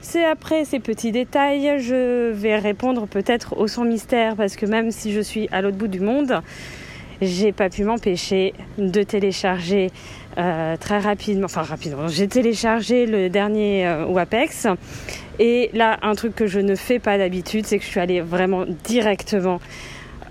[0.00, 4.90] c'est après ces petits détails, je vais répondre peut-être au son mystère parce que même
[4.90, 6.42] si je suis à l'autre bout du monde,
[7.22, 9.90] j'ai pas pu m'empêcher de télécharger
[10.36, 14.66] euh, très rapidement, enfin rapidement, j'ai téléchargé le dernier euh, WAPEX
[15.38, 18.20] et là un truc que je ne fais pas d'habitude, c'est que je suis allée
[18.20, 19.60] vraiment directement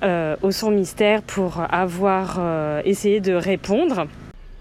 [0.04, 4.08] euh, au son mystère pour avoir euh, essayé de répondre.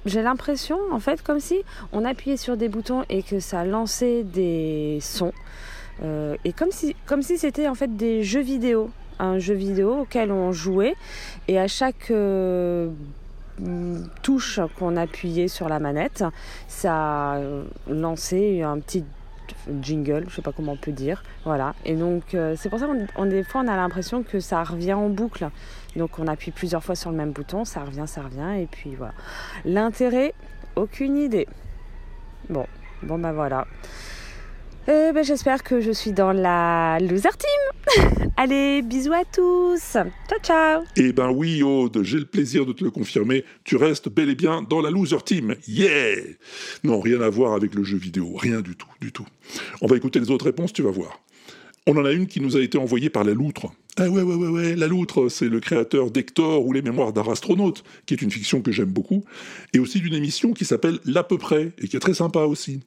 [0.07, 1.62] J'ai l'impression, en fait, comme si
[1.93, 5.32] on appuyait sur des boutons et que ça lançait des sons.
[6.03, 8.90] Euh, et comme si, comme si c'était en fait des jeux vidéo.
[9.18, 10.95] Un jeu vidéo auquel on jouait.
[11.49, 12.12] Et à chaque
[14.22, 16.24] touche qu'on appuyait sur la manette,
[16.68, 17.40] ça
[17.88, 19.05] lançait un petit
[19.80, 21.22] jingle, je sais pas comment on peut dire.
[21.44, 21.74] Voilà.
[21.84, 24.62] Et donc, euh, c'est pour ça qu'on on- des fois, on a l'impression que ça
[24.64, 25.48] revient en boucle.
[25.96, 28.94] Donc, on appuie plusieurs fois sur le même bouton, ça revient, ça revient, et puis
[28.94, 29.14] voilà.
[29.64, 30.34] L'intérêt,
[30.76, 31.46] aucune idée.
[32.48, 32.66] Bon,
[33.02, 33.66] bon bah voilà.
[34.89, 38.28] Euh, ben, J'espère que je suis dans la loser team.
[38.37, 39.80] Allez, bisous à tous.
[39.93, 40.83] Ciao, ciao.
[40.97, 44.35] Eh ben oui Aude, j'ai le plaisir de te le confirmer, tu restes bel et
[44.35, 45.55] bien dans la loser team.
[45.68, 46.16] Yeah
[46.83, 49.26] Non, rien à voir avec le jeu vidéo, rien du tout, du tout.
[49.83, 51.20] On va écouter les autres réponses, tu vas voir.
[51.87, 53.66] On en a une qui nous a été envoyée par la Loutre.
[53.99, 57.28] Ah ouais, ouais, ouais, ouais, la Loutre, c'est le créateur d'Hector ou les mémoires d'un
[57.30, 59.24] astronaute, qui est une fiction que j'aime beaucoup,
[59.74, 62.80] et aussi d'une émission qui s'appelle L'à peu près, et qui est très sympa aussi.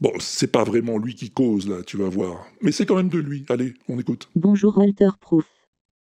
[0.00, 3.08] Bon, c'est pas vraiment lui qui cause là, tu vas voir, mais c'est quand même
[3.08, 3.44] de lui.
[3.48, 4.30] Allez, on écoute.
[4.36, 5.48] Bonjour Walter Proof.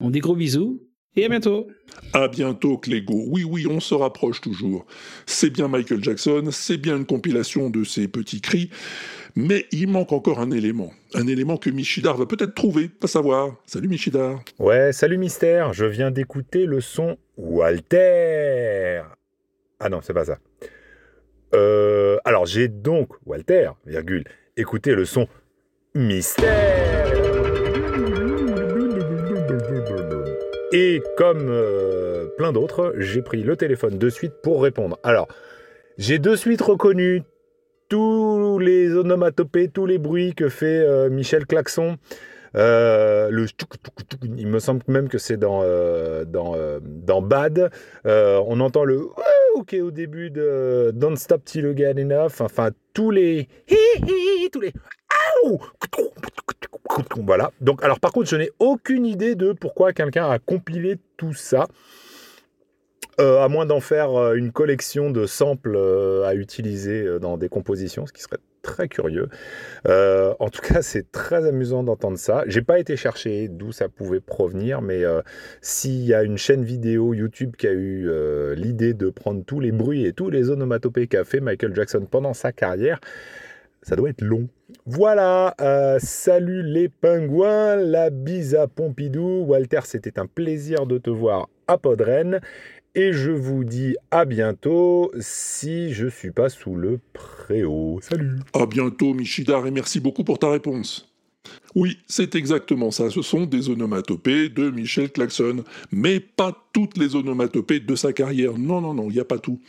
[0.00, 0.80] On dit gros bisous
[1.16, 1.66] et à bientôt.
[2.12, 3.24] À bientôt, Clégo.
[3.28, 4.86] Oui, oui, on se rapproche toujours.
[5.26, 8.70] C'est bien Michael Jackson, c'est bien une compilation de ses petits cris,
[9.34, 10.92] mais il manque encore un élément.
[11.14, 13.56] Un élément que Michidar va peut-être trouver, pas savoir.
[13.66, 14.40] Salut Michidar.
[14.60, 19.02] Ouais, salut Mystère, je viens d'écouter le son Walter.
[19.80, 20.38] Ah non, c'est pas ça.
[21.54, 24.24] Euh, alors j'ai donc, Walter, virgule,
[24.56, 25.26] écouté le son
[25.94, 27.06] Mystère.
[30.72, 34.98] Et comme euh, plein d'autres, j'ai pris le téléphone de suite pour répondre.
[35.02, 35.26] Alors,
[35.96, 37.22] j'ai de suite reconnu
[37.88, 41.96] tous les onomatopées, tous les bruits que fait euh, Michel tchouk,
[44.36, 45.62] il me semble même que c'est dans,
[46.24, 47.70] dans, dans Bad.
[48.04, 49.00] On entend le
[49.72, 52.40] Est au début de Don't Stop Till You Get Enough.
[52.40, 53.48] Enfin, tous les
[54.52, 54.72] tous les
[57.20, 57.50] voilà.
[57.60, 61.68] Donc, alors par contre, je n'ai aucune idée de pourquoi quelqu'un a compilé tout ça.
[63.20, 67.48] Euh, à moins d'en faire euh, une collection de samples euh, à utiliser dans des
[67.48, 68.38] compositions, ce qui serait
[68.68, 69.28] très curieux.
[69.88, 72.44] Euh, en tout cas, c'est très amusant d'entendre ça.
[72.46, 75.22] J'ai pas été chercher d'où ça pouvait provenir, mais euh,
[75.62, 79.58] s'il y a une chaîne vidéo YouTube qui a eu euh, l'idée de prendre tous
[79.58, 83.00] les bruits et tous les onomatopées qu'a fait Michael Jackson pendant sa carrière,
[83.88, 84.48] ça doit être long.
[84.84, 89.44] Voilà, euh, salut les pingouins, la bise à Pompidou.
[89.46, 92.40] Walter, c'était un plaisir de te voir à Podren.
[92.94, 97.98] Et je vous dis à bientôt si je suis pas sous le préau.
[98.02, 101.07] Salut À bientôt, Michidar, et merci beaucoup pour ta réponse.
[101.74, 103.10] Oui, c'est exactement ça.
[103.10, 105.64] Ce sont des onomatopées de Michel Claxon.
[105.92, 108.58] Mais pas toutes les onomatopées de sa carrière.
[108.58, 109.60] Non, non, non, il n'y a pas tout.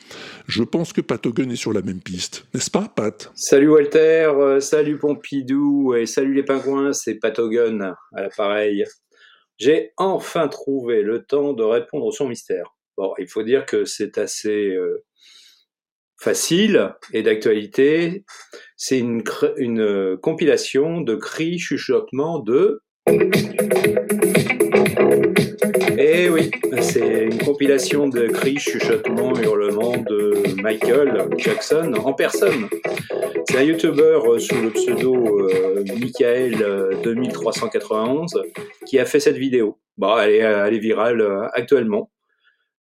[0.48, 2.46] Je pense que Patogun est sur la même piste.
[2.54, 3.32] N'est-ce pas, Pat?
[3.36, 8.86] Salut Walter, euh, salut Pompidou et salut les pingouins, c'est Patogun à l'appareil.
[9.58, 12.76] J'ai enfin trouvé le temps de répondre au son mystère.
[12.98, 15.04] Bon, il faut dire que c'est assez euh,
[16.22, 18.24] facile et d'actualité.
[18.78, 19.24] C'est une,
[19.60, 22.82] euh, compilation de cris, chuchotements de...
[25.98, 26.50] Eh oui,
[26.82, 32.70] c'est une compilation de cris, chuchotements, hurlements de Michael Jackson en personne.
[33.50, 38.44] C'est un YouTuber euh, sous le pseudo euh, Michael euh, 2391
[38.86, 39.80] qui a fait cette vidéo.
[39.98, 42.12] Bon, elle est, elle est virale actuellement.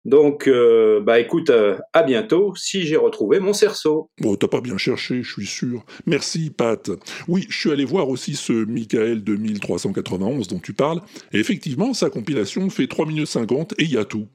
[0.06, 4.10] Donc, euh, bah écoute, euh, à bientôt si j'ai retrouvé mon cerceau.
[4.22, 5.84] Bon, t'as pas bien cherché, je suis sûr.
[6.06, 6.90] Merci, Pat.
[7.28, 11.02] Oui, je suis allé voir aussi ce Michael 2391 dont tu parles.
[11.34, 14.28] Et effectivement, sa compilation fait 3 minutes 50 et il y a tout.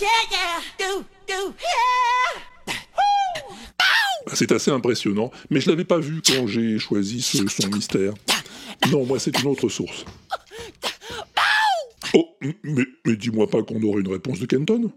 [0.00, 2.47] Yeah, yeah, do, do, yeah.
[4.28, 8.12] Bah, c'est assez impressionnant, mais je l'avais pas vu quand j'ai choisi ce son mystère.
[8.92, 10.04] Non, moi, c'est une autre source.
[12.12, 14.90] Oh, mais, dis-moi pas qu'on aurait une réponse de Kenton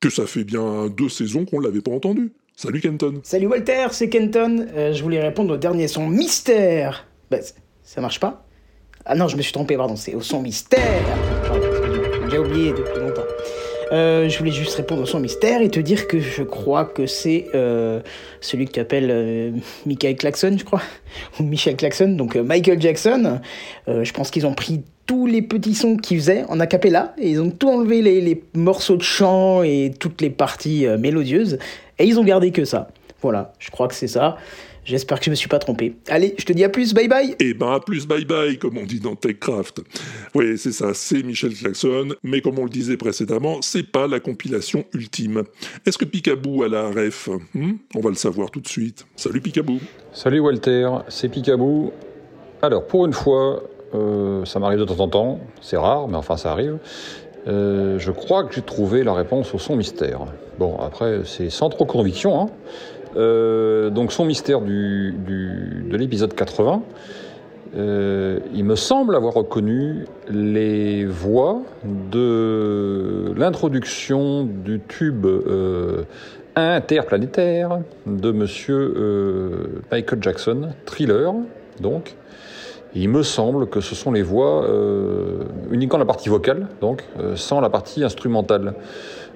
[0.00, 2.32] Que ça fait bien deux saisons qu'on l'avait pas entendu.
[2.56, 3.20] Salut Kenton.
[3.22, 4.66] Salut Walter, c'est Kenton.
[4.74, 7.06] Euh, je voulais répondre au dernier son mystère.
[7.30, 7.38] Bah,
[7.84, 8.46] ça marche pas?
[9.04, 11.04] Ah non, je me suis trompé, pardon, c'est au son mystère.
[12.28, 13.22] J'ai oublié depuis longtemps.
[13.92, 17.06] Euh, je voulais juste répondre au son mystère et te dire que je crois que
[17.06, 18.00] c'est euh,
[18.40, 19.50] celui que tu appelles euh,
[19.84, 20.80] Michael Claxon, je crois,
[21.40, 23.40] ou Michel Claxon, donc Michael Jackson.
[23.86, 27.40] Je pense qu'ils ont pris tous les petits sons qu'ils faisaient en acapella et ils
[27.40, 31.58] ont tout enlevé les, morceaux de chant et toutes les parties mélodieuses
[31.98, 32.88] et ils ont gardé que ça.
[33.20, 34.36] Voilà, je crois que c'est ça.
[34.84, 35.94] J'espère que je me suis pas trompé.
[36.08, 37.36] Allez, je te dis à plus, bye bye.
[37.38, 39.80] Eh ben, à plus bye bye, comme on dit dans TechCraft.
[40.34, 44.18] Oui, c'est ça, c'est Michel Claxon, mais comme on le disait précédemment, c'est pas la
[44.18, 45.44] compilation ultime.
[45.86, 47.28] Est-ce que Picaboo a la ref?
[47.54, 47.74] Hmm?
[47.94, 49.06] On va le savoir tout de suite.
[49.14, 49.78] Salut Picaboo.
[50.12, 51.92] Salut Walter, c'est Picaboo.
[52.60, 53.62] Alors, pour une fois,
[53.94, 56.78] euh, ça m'arrive de temps en temps, c'est rare, mais enfin ça arrive.
[57.46, 60.20] Euh, je crois que j'ai trouvé la réponse au son mystère.
[60.58, 62.40] Bon, après, c'est sans trop conviction.
[62.40, 62.46] Hein.
[63.16, 66.82] Euh, donc, son mystère du, de l'épisode 80,
[67.74, 76.02] euh, il me semble avoir reconnu les voix de l'introduction du tube euh,
[76.54, 81.32] interplanétaire de monsieur Michael Jackson, Thriller,
[81.80, 82.16] donc.
[82.94, 84.68] Il me semble que ce sont les voix
[85.70, 87.02] uniquement la partie vocale, donc
[87.36, 88.74] sans la partie instrumentale.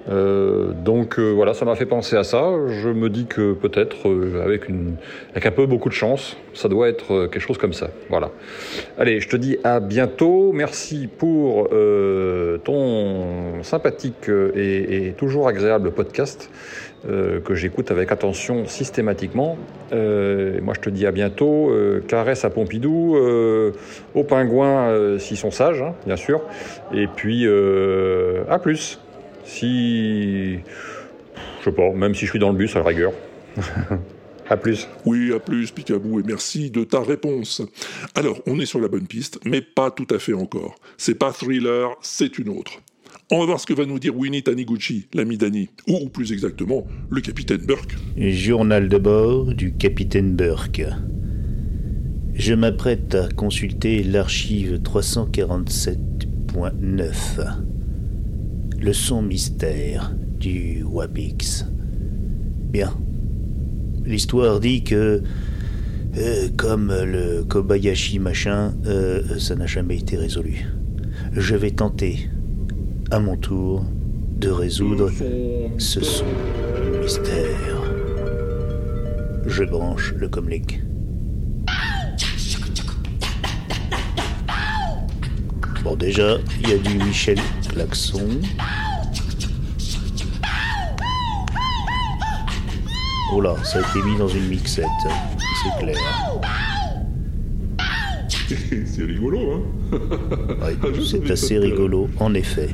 [0.09, 2.51] Euh, donc euh, voilà, ça m'a fait penser à ça.
[2.67, 4.95] Je me dis que peut-être euh, avec une,
[5.31, 7.89] avec un peu beaucoup de chance, ça doit être euh, quelque chose comme ça.
[8.09, 8.31] Voilà.
[8.97, 10.53] Allez, je te dis à bientôt.
[10.53, 16.49] Merci pour euh, ton sympathique et, et toujours agréable podcast
[17.45, 19.57] que j'écoute avec attention systématiquement.
[19.91, 21.71] Moi, je te dis à bientôt.
[22.07, 23.15] Caresse à Pompidou,
[24.13, 26.41] aux pingouins s'ils sont sages, hein, bien sûr.
[26.93, 27.47] Et puis,
[28.49, 28.99] à plus.
[29.47, 30.59] Si.
[31.59, 33.13] Je sais pas, même si je suis dans le bus à la rigueur.
[34.49, 34.89] à plus.
[35.05, 37.61] Oui, à plus Picaboo, et merci de ta réponse.
[38.13, 40.75] Alors, on est sur la bonne piste, mais pas tout à fait encore.
[40.97, 42.81] C'est pas Thriller, c'est une autre.
[43.31, 46.33] On va voir ce que va nous dire Winnie Taniguchi, l'ami d'Annie, ou, ou plus
[46.33, 47.95] exactement, le capitaine Burke.
[48.17, 50.83] Journal de bord du capitaine Burke.
[52.33, 57.76] Je m'apprête à consulter l'archive 347.9.
[58.79, 61.65] Le son mystère du Wapix.
[62.69, 62.93] Bien.
[64.05, 65.23] L'histoire dit que,
[66.17, 70.67] euh, comme le Kobayashi machin, euh, ça n'a jamais été résolu.
[71.33, 72.29] Je vais tenter,
[73.09, 73.83] à mon tour,
[74.39, 75.11] de résoudre
[75.77, 76.25] ce son
[77.01, 77.83] mystère.
[79.47, 80.81] Je branche le comlink.
[85.83, 87.39] Bon, déjà, il y a du Michel
[87.77, 88.41] Klaxon.
[93.31, 94.85] Oh là, ça a été mis dans une mixette,
[95.61, 95.95] c'est clair.
[98.87, 99.61] c'est rigolo, hein?
[100.83, 102.69] Oui, c'est assez rigolo, en effet.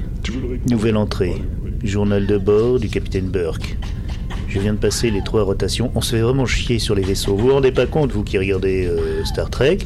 [0.69, 1.35] Nouvelle entrée.
[1.83, 3.75] Journal de bord du capitaine Burke.
[4.47, 5.91] Je viens de passer les trois rotations.
[5.95, 7.35] On se fait vraiment chier sur les vaisseaux.
[7.35, 9.79] Vous vous rendez pas compte, vous qui regardez euh, Star Trek,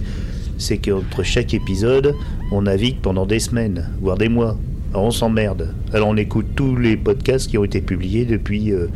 [0.59, 2.13] c'est qu'entre chaque épisode,
[2.51, 4.55] on navigue pendant des semaines, voire des mois.
[4.93, 5.73] Alors on s'emmerde.
[5.93, 8.88] Alors on écoute tous les podcasts qui ont été publiés depuis euh,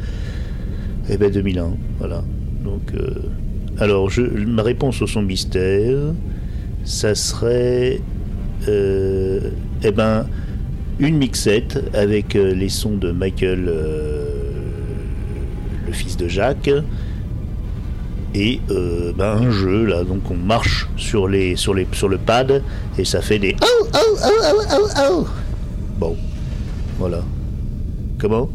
[1.10, 1.74] eh ben 2001.
[2.00, 2.24] Voilà.
[2.64, 3.14] Donc, euh,
[3.80, 6.14] alors, je, ma réponse au son mystère,
[6.84, 8.00] ça serait,
[8.68, 9.50] euh,
[9.84, 10.28] eh ben,
[11.00, 13.66] une mixette avec les sons de Michael,
[15.86, 16.70] le fils de Jacques,
[18.36, 18.60] et
[19.18, 20.04] ben, un jeu là.
[20.04, 22.62] Donc, on marche sur les, sur les, sur le pad
[23.00, 25.28] et ça fait des oh oh oh oh oh oh.
[26.02, 26.18] Bon,
[26.98, 27.24] voilà.
[28.20, 28.50] Comment,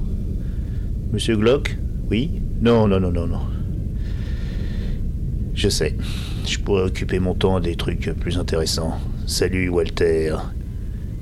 [1.13, 1.77] Monsieur Glock?
[2.11, 2.43] Oui?
[2.61, 3.43] Non, non, non, non, non.
[5.55, 5.95] Je sais.
[6.45, 8.99] Je pourrais occuper mon temps à des trucs plus intéressants.
[9.29, 10.35] Salut Walter.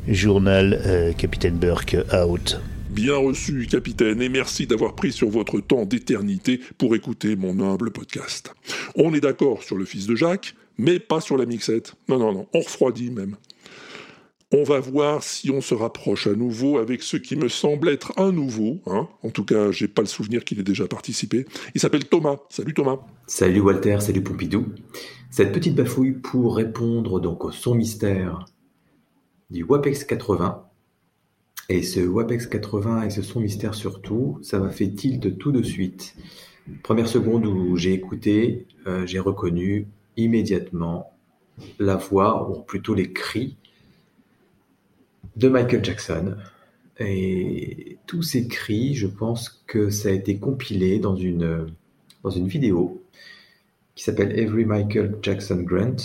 [0.09, 2.59] Journal euh, Capitaine Burke out.
[2.89, 7.91] Bien reçu, capitaine, et merci d'avoir pris sur votre temps d'éternité pour écouter mon humble
[7.91, 8.55] podcast.
[8.97, 11.97] On est d'accord sur le fils de Jacques, mais pas sur la mixette.
[12.09, 13.37] Non, non, non, on refroidit même.
[14.53, 18.13] On va voir si on se rapproche à nouveau avec ce qui me semble être
[18.19, 18.81] un nouveau.
[18.87, 19.09] Hein.
[19.23, 21.47] En tout cas, j'ai pas le souvenir qu'il ait déjà participé.
[21.75, 22.37] Il s'appelle Thomas.
[22.51, 22.99] Salut Thomas.
[23.27, 24.67] Salut Walter, salut Pompidou.
[25.31, 28.45] Cette petite bafouille pour répondre donc au son mystère
[29.51, 30.65] du WAPEX 80.
[31.71, 35.63] Et ce WAPEX 80 et ce son mystère surtout, ça m'a fait tilt tout de
[35.63, 36.15] suite.
[36.83, 41.11] Première seconde où j'ai écouté, euh, j'ai reconnu immédiatement
[41.79, 43.57] la voix, ou plutôt les cris
[45.37, 46.37] de Michael Jackson.
[46.99, 51.67] Et tous ces cris, je pense que ça a été compilé dans une,
[52.23, 53.03] dans une vidéo
[53.95, 55.97] qui s'appelle Every Michael Jackson Grant.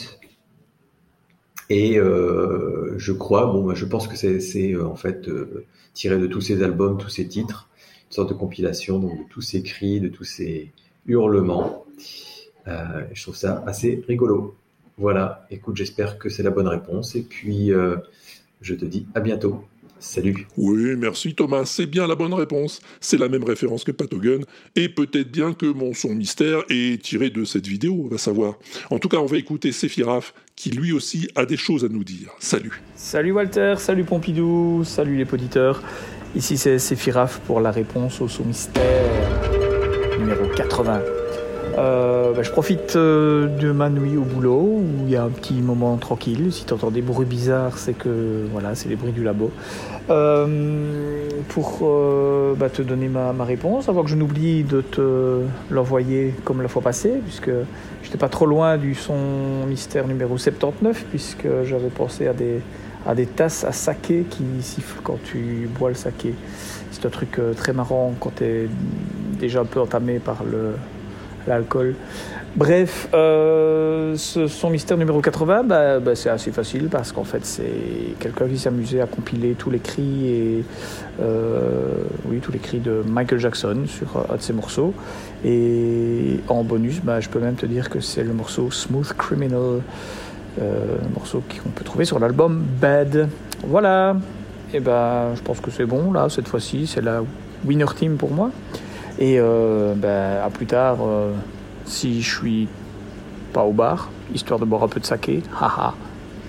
[1.70, 6.26] Et euh, je crois, bon, je pense que c'est euh, en fait euh, tiré de
[6.26, 7.70] tous ces albums, tous ces titres,
[8.10, 10.72] une sorte de compilation donc, de tous ces cris, de tous ces
[11.06, 11.86] hurlements.
[12.66, 14.56] Je trouve ça assez rigolo.
[15.00, 17.16] Voilà, écoute, j'espère que c'est la bonne réponse.
[17.16, 17.72] Et puis,
[18.62, 19.64] je te dis à bientôt.
[20.02, 20.48] Salut.
[20.56, 22.80] Oui, merci Thomas, c'est bien la bonne réponse.
[23.02, 24.40] C'est la même référence que Patogun,
[24.78, 28.54] et peut-être bien que mon son mystère est tiré de cette vidéo, on va savoir.
[28.92, 32.06] En tout cas, on va écouter Séphiraf, qui lui aussi a des choses à nous
[32.06, 32.30] dire.
[32.40, 32.82] Salut.
[32.96, 35.84] Salut Walter, salut Pompidou, salut les poditeurs.
[36.34, 38.84] Ici c'est Séphiraf pour la réponse au saut mystère
[40.18, 41.02] numéro 80.
[41.78, 45.30] Euh, bah, je profite euh, de ma nuit au boulot où il y a un
[45.30, 46.52] petit moment tranquille.
[46.52, 49.52] Si tu entends des bruits bizarres, c'est que voilà, c'est les bruits du labo.
[50.10, 51.88] Euh, pour
[52.58, 56.82] bah, te donner ma, réponse, avant que je n'oublie de te l'envoyer comme la fois
[56.82, 57.52] passée, puisque
[58.04, 62.62] j'étais pas trop loin du son mystère numéro 79, puisque j'avais pensé à des,
[63.06, 66.34] à des tasses à saké qui sifflent quand tu bois le saké.
[66.92, 68.70] C'est un truc très marrant quand tu es
[69.40, 70.74] déjà un peu entamé par le,
[71.48, 71.96] l'alcool.
[72.56, 77.46] Bref, euh, ce son mystère numéro 80, bah, bah, c'est assez facile parce qu'en fait
[77.46, 77.64] c'est
[78.20, 80.64] quelqu'un qui s'amusait à compiler tous les cris et
[81.22, 81.94] euh,
[82.26, 84.94] oui tous les cris de Michael Jackson sur un de ses morceaux.
[85.46, 89.82] Et en bonus, bah, je peux même te dire que c'est le morceau Smooth Criminal,
[90.60, 93.30] euh, un morceau qu'on peut trouver sur l'album Bad.
[93.64, 94.18] Voilà.
[94.74, 97.22] Et ben, je pense que c'est bon là cette fois-ci, c'est la
[97.64, 98.50] winner team pour moi.
[99.20, 101.34] Et euh, ben, à plus tard, euh,
[101.86, 102.68] si je suis
[103.52, 105.42] pas au bar, histoire de boire un peu de saké.
[105.60, 105.94] Haha.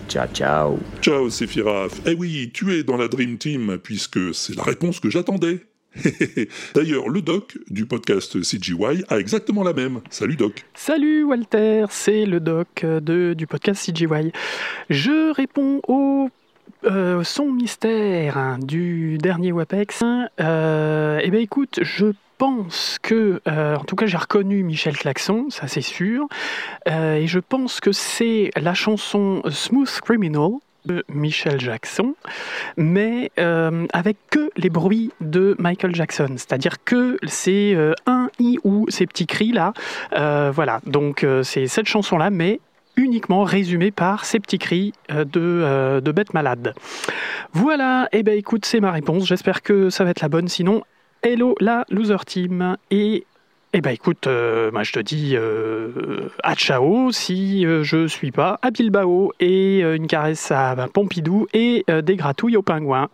[0.09, 0.79] Ciao, ciao.
[1.03, 2.01] Ciao Séphiraf.
[2.07, 5.67] Eh oui, tu es dans la Dream Team, puisque c'est la réponse que j'attendais.
[6.75, 10.01] D'ailleurs, le doc du podcast CGY a exactement la même.
[10.09, 10.65] Salut doc.
[10.75, 14.31] Salut Walter, c'est le doc de, du podcast CGY.
[14.89, 16.29] Je réponds au
[16.85, 20.03] euh, son mystère hein, du dernier WAPEX.
[20.41, 22.07] Euh, eh bien écoute, je
[22.41, 26.27] pense que, euh, en tout cas j'ai reconnu Michel Claxon, ça c'est sûr,
[26.89, 30.53] Euh, et je pense que c'est la chanson Smooth Criminal
[30.87, 32.15] de Michel Jackson,
[32.79, 37.77] mais euh, avec que les bruits de Michael Jackson, c'est-à-dire que c'est
[38.07, 39.75] un i ou ces petits cris là,
[40.59, 42.61] voilà, donc c'est cette chanson là, mais
[42.97, 46.75] uniquement résumée par ces petits cris de, euh, de bête malade.
[47.53, 50.83] Voilà, et ben écoute, c'est ma réponse, j'espère que ça va être la bonne, sinon,
[51.23, 53.27] hello la loser team, et
[53.73, 58.33] Eh ben écoute, euh, moi je te dis euh, à ciao si euh, je suis
[58.33, 63.09] pas à Bilbao et euh, une caresse à Pompidou et euh, des gratouilles aux pingouins.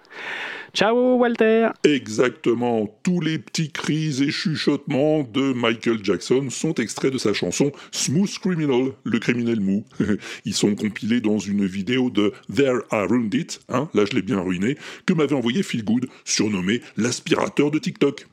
[0.72, 7.18] Ciao Walter Exactement, tous les petits cris et chuchotements de Michael Jackson sont extraits de
[7.18, 9.84] sa chanson Smooth Criminal, le criminel mou.
[10.46, 14.22] Ils sont compilés dans une vidéo de There I Ruined It, hein, là je l'ai
[14.22, 18.26] bien ruiné, que m'avait envoyé Phil Good, surnommé l'aspirateur de TikTok.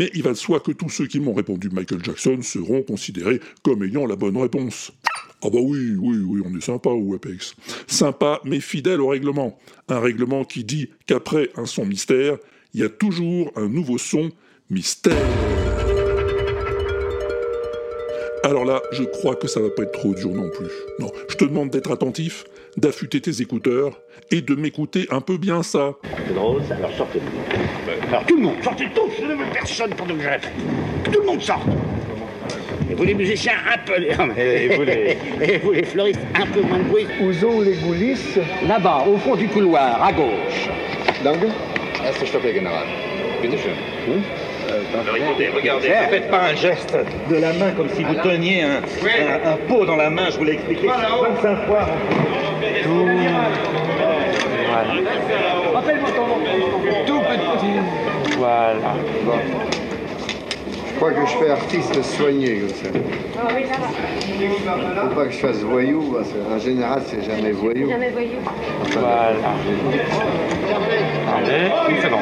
[0.00, 3.38] Mais il va de soi que tous ceux qui m'ont répondu Michael Jackson seront considérés
[3.62, 4.92] comme ayant la bonne réponse.
[5.42, 7.54] Ah bah oui, oui, oui, on est sympa au Apex.
[7.86, 9.58] Sympa, mais fidèle au règlement.
[9.88, 12.38] Un règlement qui dit qu'après un son mystère,
[12.72, 14.30] il y a toujours un nouveau son
[14.70, 15.59] mystère.
[18.44, 20.66] Alors là, je crois que ça va pas être trop dur non plus.
[20.98, 22.44] Non, je te demande d'être attentif,
[22.76, 25.92] d'affûter tes écouteurs et de m'écouter un peu bien ça.
[26.26, 26.76] C'est drôle, ça.
[26.76, 27.20] alors sortez
[28.08, 30.48] Alors tout le monde, sortez tous, je ne veux personne pour de greffe.
[31.04, 31.62] Que tout le monde sorte.
[32.90, 34.08] Et vous les musiciens, un peu les...
[34.42, 35.16] Et vous les-
[35.54, 37.06] Et vous les fleuristes, un peu moins de bruit.
[37.22, 40.68] Où sont les coulisses Là-bas, au fond du couloir, à gauche.
[41.22, 41.44] Danke.
[42.04, 42.86] Erste Stockwerk, General.
[43.42, 43.70] Bitte schön.
[44.08, 44.20] écoutez,
[45.54, 46.96] regardez, ne faites pas un geste
[47.28, 50.38] de la main comme si vous teniez un, un, un pot dans la main, je
[50.38, 51.86] vous l'ai expliqué 25 fois.
[52.82, 53.08] Tout.
[57.06, 58.36] Tout petit.
[58.38, 58.94] Voilà.
[60.88, 62.88] Je crois que je fais artiste soigné comme ça.
[65.00, 67.88] Faut pas que je fasse voyou, parce qu'en général, c'est jamais voyou.
[67.88, 68.38] Jamais voyou.
[68.92, 69.32] Voilà.
[71.36, 72.20] Allez, seconde.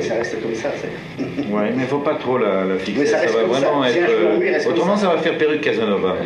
[0.00, 0.68] Oui, ça reste comme ça.
[1.50, 3.00] Ouais, mais faut pas trop la, la fixer.
[3.00, 3.38] Mais ça va ça.
[3.44, 3.96] vraiment être.
[4.38, 5.06] oui, comme Autrement, ça.
[5.08, 6.16] ça va faire perruque Casanova.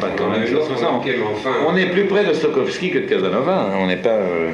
[0.00, 0.90] Pas quand même chose comme ça.
[0.92, 3.52] On, on est plus près de Stokowski que de Casanova.
[3.70, 3.76] hein.
[3.80, 4.10] On n'est pas.
[4.10, 4.50] euh,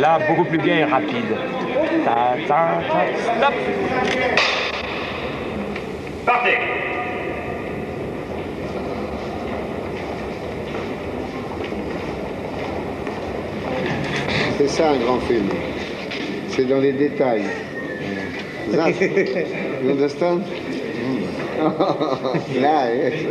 [0.00, 1.36] Là, beaucoup plus bien et rapide.
[2.04, 3.54] Ta, ta, ta, stop
[6.24, 6.58] Partez
[14.60, 15.48] C'est ça un grand film.
[16.50, 17.44] C'est dans les détails.
[18.70, 18.90] That,
[19.82, 20.42] you understand?
[22.60, 23.26] Là, yes.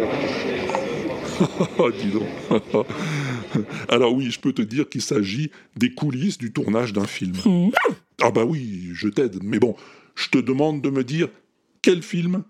[1.77, 2.23] Ah, dis donc.
[3.89, 7.35] Alors oui, je peux te dire qu'il s'agit des coulisses du tournage d'un film.
[8.23, 9.75] Ah bah oui, je t'aide, mais bon,
[10.15, 11.27] je te demande de me dire
[11.83, 12.43] quel film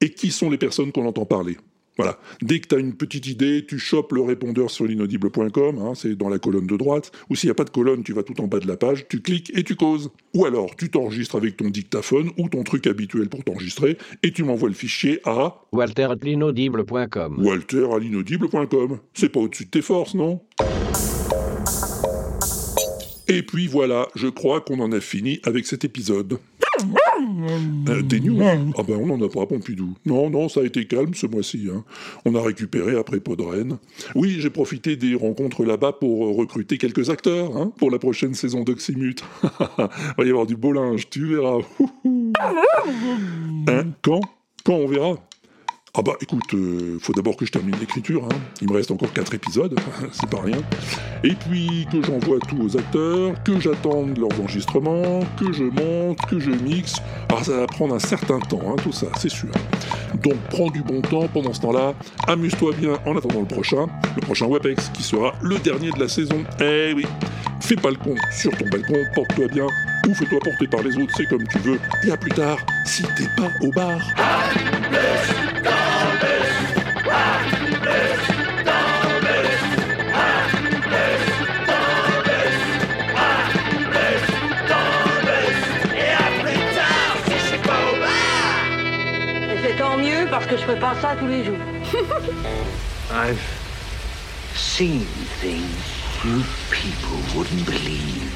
[0.00, 1.56] et qui sont les personnes qu'on entend parler.
[1.96, 2.18] Voilà.
[2.42, 6.16] Dès que tu as une petite idée, tu chopes le répondeur sur l'inaudible.com, hein, c'est
[6.16, 8.40] dans la colonne de droite, ou s'il n'y a pas de colonne, tu vas tout
[8.40, 10.10] en bas de la page, tu cliques et tu causes.
[10.34, 14.42] Ou alors, tu t'enregistres avec ton dictaphone ou ton truc habituel pour t'enregistrer, et tu
[14.42, 17.44] m'envoies le fichier à Walter at l'inaudible.com.
[17.44, 18.98] Walter à l'inaudible.com.
[19.12, 20.40] C'est pas au-dessus de tes forces, non?
[23.28, 26.38] Et puis voilà, je crois qu'on en a fini avec cet épisode.
[27.88, 28.38] Euh, des news
[28.76, 29.94] Ah ben on n'en a pas Pompidou.
[30.04, 31.68] Non, non, ça a été calme ce mois-ci.
[31.72, 31.84] hein.
[32.24, 33.78] On a récupéré après Podren.
[34.14, 38.34] Oui, j'ai profité des rencontres là-bas pour euh, recruter quelques acteurs hein, pour la prochaine
[38.34, 39.24] saison d'Oxymute.
[39.78, 41.60] Va y avoir du beau linge, tu verras.
[43.68, 44.20] Hein, Quand?
[44.64, 45.16] Quand on verra
[45.96, 48.36] ah bah écoute, euh, faut d'abord que je termine l'écriture, hein.
[48.60, 49.78] il me reste encore 4 épisodes,
[50.12, 50.58] c'est pas rien.
[51.22, 56.40] Et puis que j'envoie tout aux acteurs, que j'attende leurs enregistrements, que je monte, que
[56.40, 56.96] je mixe.
[57.28, 59.50] Alors ça va prendre un certain temps, hein, tout ça, c'est sûr.
[60.20, 61.94] Donc prends du bon temps pendant ce temps-là,
[62.26, 63.86] amuse-toi bien en attendant le prochain,
[64.16, 66.42] le prochain WAPEX qui sera le dernier de la saison.
[66.60, 67.06] Eh oui,
[67.60, 69.68] fais pas le con sur ton balcon, porte-toi bien,
[70.08, 71.78] ou fais-toi porter par les autres, c'est comme tu veux.
[72.06, 74.00] Et à plus tard, si t'es pas au bar.
[89.50, 91.58] Et c'est tant mieux parce que je fais pas ça tous les jours.
[93.12, 93.38] I've
[94.54, 95.06] seen
[95.40, 95.62] things
[96.24, 98.32] you people wouldn't believe.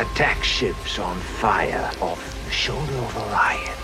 [0.00, 3.78] attack ships on fire off the shoulder of Orion.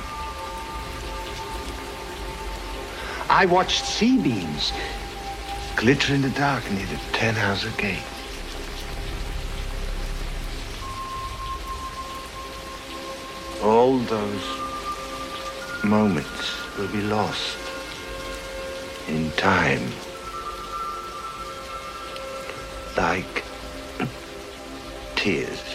[3.28, 4.72] I watched sea beams
[5.74, 7.98] glitter in the dark near the Tannhauser Gate.
[13.60, 14.44] All those
[15.82, 17.58] moments will be lost
[19.08, 19.82] in time.
[22.96, 23.42] Like
[25.16, 25.73] tears.